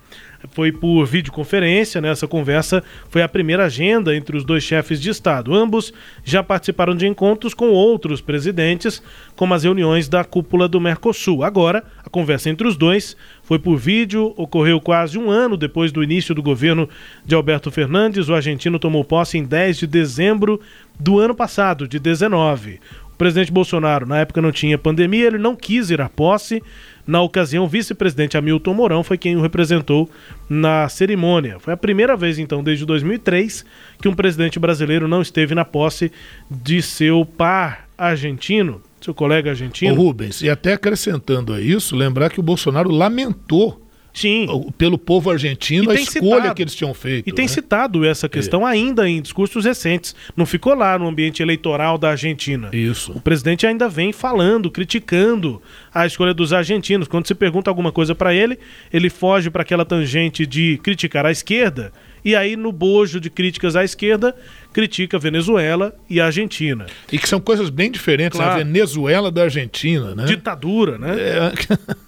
[0.51, 2.09] foi por videoconferência, né?
[2.09, 5.53] Essa conversa foi a primeira agenda entre os dois chefes de Estado.
[5.53, 9.01] Ambos já participaram de encontros com outros presidentes,
[9.35, 11.43] como as reuniões da cúpula do Mercosul.
[11.43, 16.03] Agora, a conversa entre os dois foi por vídeo, ocorreu quase um ano depois do
[16.03, 16.87] início do governo
[17.25, 18.29] de Alberto Fernandes.
[18.29, 20.59] O argentino tomou posse em 10 de dezembro
[20.99, 22.79] do ano passado, de 19.
[23.13, 26.61] O presidente Bolsonaro, na época não tinha pandemia, ele não quis ir à posse
[27.05, 30.09] na ocasião, o vice-presidente Hamilton Mourão foi quem o representou
[30.49, 31.59] na cerimônia.
[31.59, 33.65] Foi a primeira vez, então, desde 2003,
[34.01, 36.11] que um presidente brasileiro não esteve na posse
[36.49, 39.93] de seu par argentino, seu colega argentino.
[39.93, 43.82] Ô Rubens, e até acrescentando a isso, lembrar que o Bolsonaro lamentou
[44.13, 44.47] Sim.
[44.77, 47.27] pelo povo argentino a escolha citado, que eles tinham feito.
[47.27, 47.49] E tem né?
[47.49, 48.71] citado essa questão é.
[48.71, 50.15] ainda em discursos recentes.
[50.37, 52.69] Não ficou lá no ambiente eleitoral da Argentina.
[52.71, 53.11] Isso.
[53.13, 55.61] O presidente ainda vem falando, criticando
[55.91, 57.07] a escolha dos argentinos.
[57.07, 58.59] Quando se pergunta alguma coisa para ele,
[58.91, 61.91] ele foge para aquela tangente de criticar a esquerda.
[62.23, 64.33] E aí, no bojo de críticas à esquerda,
[64.71, 66.85] critica a Venezuela e a Argentina.
[67.11, 68.53] E que são coisas bem diferentes, claro.
[68.53, 70.23] a Venezuela da Argentina, né?
[70.25, 71.15] Ditadura, né?
[71.19, 71.51] É...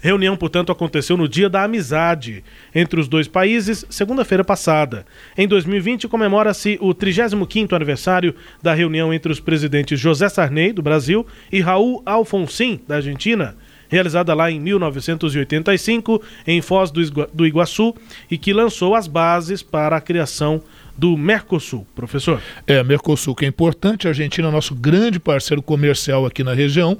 [0.00, 5.04] Reunião, portanto, aconteceu no Dia da Amizade entre os dois países, segunda-feira passada.
[5.36, 8.32] Em 2020, comemora-se o 35º aniversário
[8.62, 13.56] da reunião entre os presidentes José Sarney, do Brasil, e Raul Alfonsin, da Argentina,
[13.88, 17.92] realizada lá em 1985, em Foz do Iguaçu,
[18.30, 20.62] e que lançou as bases para a criação
[20.98, 22.42] do Mercosul, professor.
[22.66, 26.98] É, Mercosul que é importante, a Argentina é nosso grande parceiro comercial aqui na região,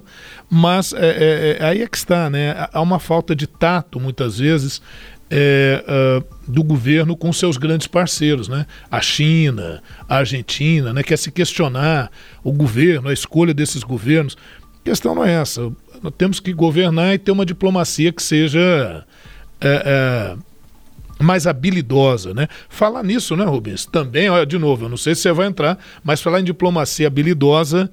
[0.49, 2.68] mas é, é, é aí é que está, né?
[2.72, 4.80] Há uma falta de tato, muitas vezes,
[5.28, 8.66] é, uh, do governo com seus grandes parceiros, né?
[8.88, 11.03] A China, a Argentina, né?
[11.03, 12.09] Quer se questionar
[12.44, 14.36] o governo, a escolha desses governos.
[14.80, 15.72] A questão não é essa.
[16.01, 19.05] Nós temos que governar e ter uma diplomacia que seja
[19.61, 20.36] é, é,
[21.18, 22.48] mais habilidosa, né?
[22.68, 23.84] Falar nisso, né, Rubens?
[23.86, 27.06] Também, olha, de novo, eu não sei se você vai entrar, mas falar em diplomacia
[27.06, 27.90] habilidosa,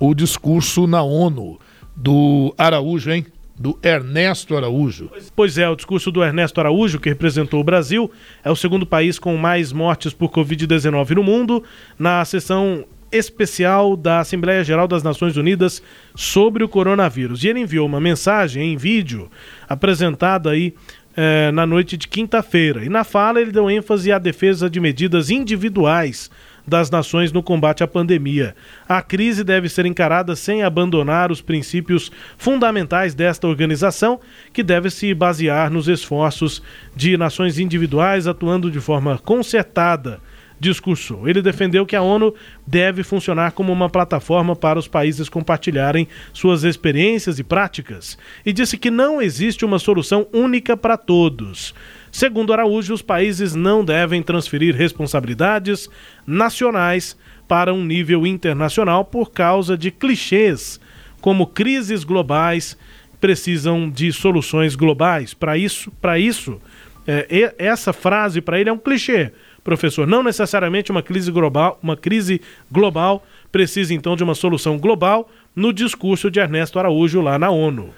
[0.00, 1.58] o discurso na ONU
[1.94, 3.26] do Araújo, hein?
[3.58, 5.10] Do Ernesto Araújo.
[5.34, 8.10] Pois é, o discurso do Ernesto Araújo, que representou o Brasil,
[8.44, 11.64] é o segundo país com mais mortes por Covid-19 no mundo,
[11.98, 15.82] na sessão especial da Assembleia Geral das Nações Unidas
[16.14, 17.44] sobre o coronavírus.
[17.44, 19.30] E ele enviou uma mensagem em vídeo
[19.68, 20.74] apresentada aí
[21.16, 22.84] é, na noite de quinta-feira.
[22.84, 26.30] E na fala ele deu ênfase à defesa de medidas individuais
[26.66, 28.54] das nações no combate à pandemia.
[28.88, 34.20] A crise deve ser encarada sem abandonar os princípios fundamentais desta organização,
[34.52, 36.60] que deve se basear nos esforços
[36.94, 40.20] de nações individuais atuando de forma concertada
[40.58, 41.28] discursou.
[41.28, 42.34] Ele defendeu que a ONU
[42.66, 48.78] deve funcionar como uma plataforma para os países compartilharem suas experiências e práticas e disse
[48.78, 51.74] que não existe uma solução única para todos.
[52.10, 55.88] Segundo Araújo, os países não devem transferir responsabilidades
[56.26, 60.80] nacionais para um nível internacional por causa de clichês,
[61.20, 62.76] como crises globais
[63.20, 65.34] precisam de soluções globais.
[65.34, 66.60] Para isso, para isso,
[67.06, 69.32] é, essa frase para ele é um clichê,
[69.66, 70.06] professor.
[70.06, 72.40] Não necessariamente uma crise global, uma crise
[72.70, 77.90] global precisa então de uma solução global no discurso de Ernesto Araújo lá na ONU.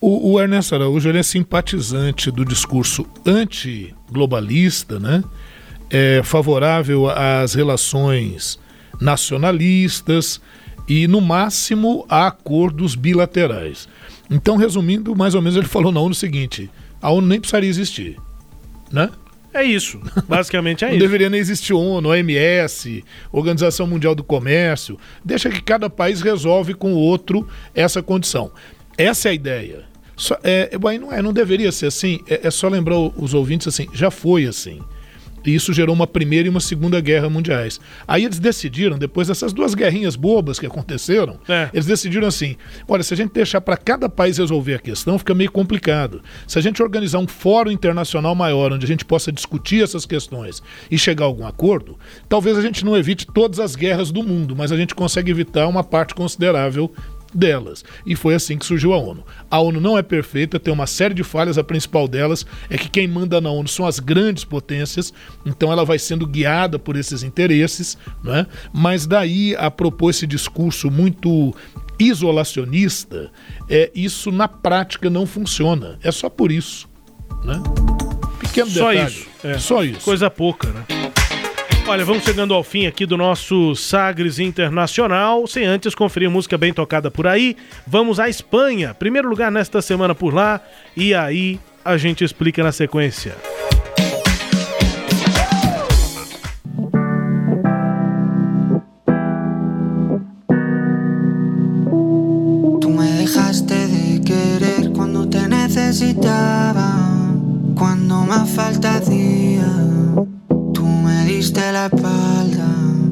[0.00, 5.22] O, o Ernesto Araújo ele é simpatizante do discurso anti-globalista, né?
[5.90, 8.58] É favorável às relações
[8.98, 10.40] nacionalistas
[10.88, 13.86] e, no máximo, a acordos bilaterais.
[14.30, 16.70] Então, resumindo, mais ou menos, ele falou na ONU o seguinte:
[17.02, 18.16] a ONU nem precisaria existir,
[18.90, 19.10] né?
[19.54, 21.04] É isso, basicamente é Não isso.
[21.04, 24.98] deveria nem existir ONU, OMS, Organização Mundial do Comércio.
[25.24, 28.50] Deixa que cada país resolve com o outro essa condição.
[28.96, 29.84] Essa é a ideia.
[30.16, 32.20] Só, é, não, é, não deveria ser assim.
[32.28, 34.80] É, é só lembrar os ouvintes assim, já foi assim.
[35.44, 37.80] E isso gerou uma primeira e uma segunda guerra mundiais.
[38.06, 41.68] Aí eles decidiram, depois dessas duas guerrinhas bobas que aconteceram, É.
[41.72, 42.56] eles decidiram assim:
[42.88, 46.22] olha, se a gente deixar para cada país resolver a questão, fica meio complicado.
[46.46, 50.62] Se a gente organizar um fórum internacional maior, onde a gente possa discutir essas questões
[50.90, 54.54] e chegar a algum acordo, talvez a gente não evite todas as guerras do mundo,
[54.56, 56.92] mas a gente consegue evitar uma parte considerável
[57.34, 57.84] delas.
[58.04, 59.24] E foi assim que surgiu a ONU.
[59.50, 62.88] A ONU não é perfeita, tem uma série de falhas, a principal delas é que
[62.88, 65.12] quem manda na ONU são as grandes potências,
[65.44, 68.46] então ela vai sendo guiada por esses interesses, né?
[68.72, 71.54] mas daí a propor esse discurso muito
[71.98, 73.30] isolacionista,
[73.68, 75.98] é, isso na prática não funciona.
[76.02, 76.88] É só por isso.
[77.44, 77.60] Né?
[78.40, 79.10] Pequeno Só detalhe.
[79.10, 79.28] isso.
[79.44, 79.58] é.
[79.58, 80.00] Só isso.
[80.00, 81.01] Coisa pouca, né?
[81.92, 85.46] Olha, vamos chegando ao fim aqui do nosso Sagres Internacional.
[85.46, 87.54] Sem antes conferir música bem tocada por aí.
[87.86, 88.94] Vamos à Espanha.
[88.94, 90.58] Primeiro lugar nesta semana por lá.
[90.96, 93.36] E aí a gente explica na sequência.
[102.88, 106.90] Me dejaste de querer cuando te necesitaba,
[107.76, 109.92] cuando más falta hacía.
[111.42, 113.11] Tú me diste la espalda.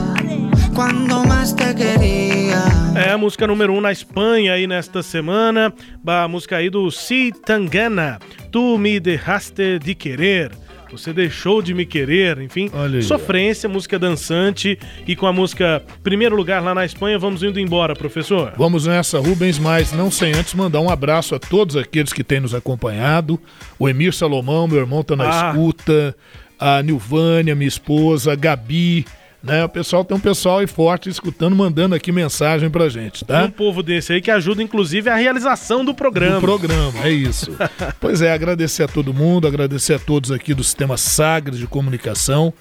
[2.95, 5.73] É a música número 1 um na Espanha aí nesta semana.
[6.05, 8.19] A música aí do Si Tangana.
[8.51, 10.51] Tu me derraste de querer.
[10.91, 12.69] Você deixou de me querer, enfim.
[13.01, 14.77] sofrência, música dançante.
[15.07, 18.53] E com a música Primeiro Lugar lá na Espanha, vamos indo embora, professor.
[18.57, 22.41] Vamos nessa, Rubens, mas não sem antes mandar um abraço a todos aqueles que têm
[22.41, 23.39] nos acompanhado.
[23.79, 25.49] O Emir Salomão, meu irmão, tá na Ah.
[25.51, 26.15] escuta.
[26.59, 29.05] A Nilvânia, minha esposa, a Gabi,
[29.43, 29.63] né?
[29.65, 33.45] O pessoal tem um pessoal aí forte escutando, mandando aqui mensagem pra gente, tá?
[33.45, 36.39] Um povo desse aí que ajuda, inclusive, a realização do programa.
[36.39, 37.51] Do programa, é isso.
[37.99, 42.53] pois é, agradecer a todo mundo, agradecer a todos aqui do Sistema Sagres de Comunicação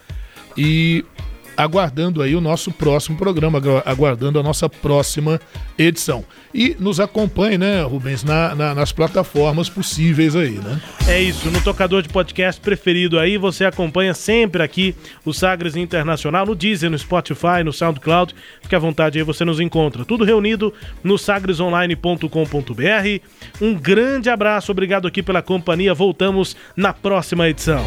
[0.57, 1.05] e
[1.57, 5.40] aguardando aí o nosso próximo programa, agu- aguardando a nossa próxima
[5.78, 6.24] edição.
[6.53, 10.80] E nos acompanhe, né, Rubens, na- na- nas plataformas possíveis aí, né?
[11.07, 14.94] É isso, no tocador de podcast preferido aí, você acompanha sempre aqui
[15.24, 18.34] o Sagres Internacional, no Deezer, no Spotify, no SoundCloud.
[18.62, 20.05] Fique à vontade aí, você nos encontra.
[20.05, 20.72] Tudo reunido
[21.05, 23.20] no sagresonline.com.br.
[23.61, 25.94] Um grande abraço, obrigado aqui pela companhia.
[25.94, 27.86] Voltamos na próxima edição.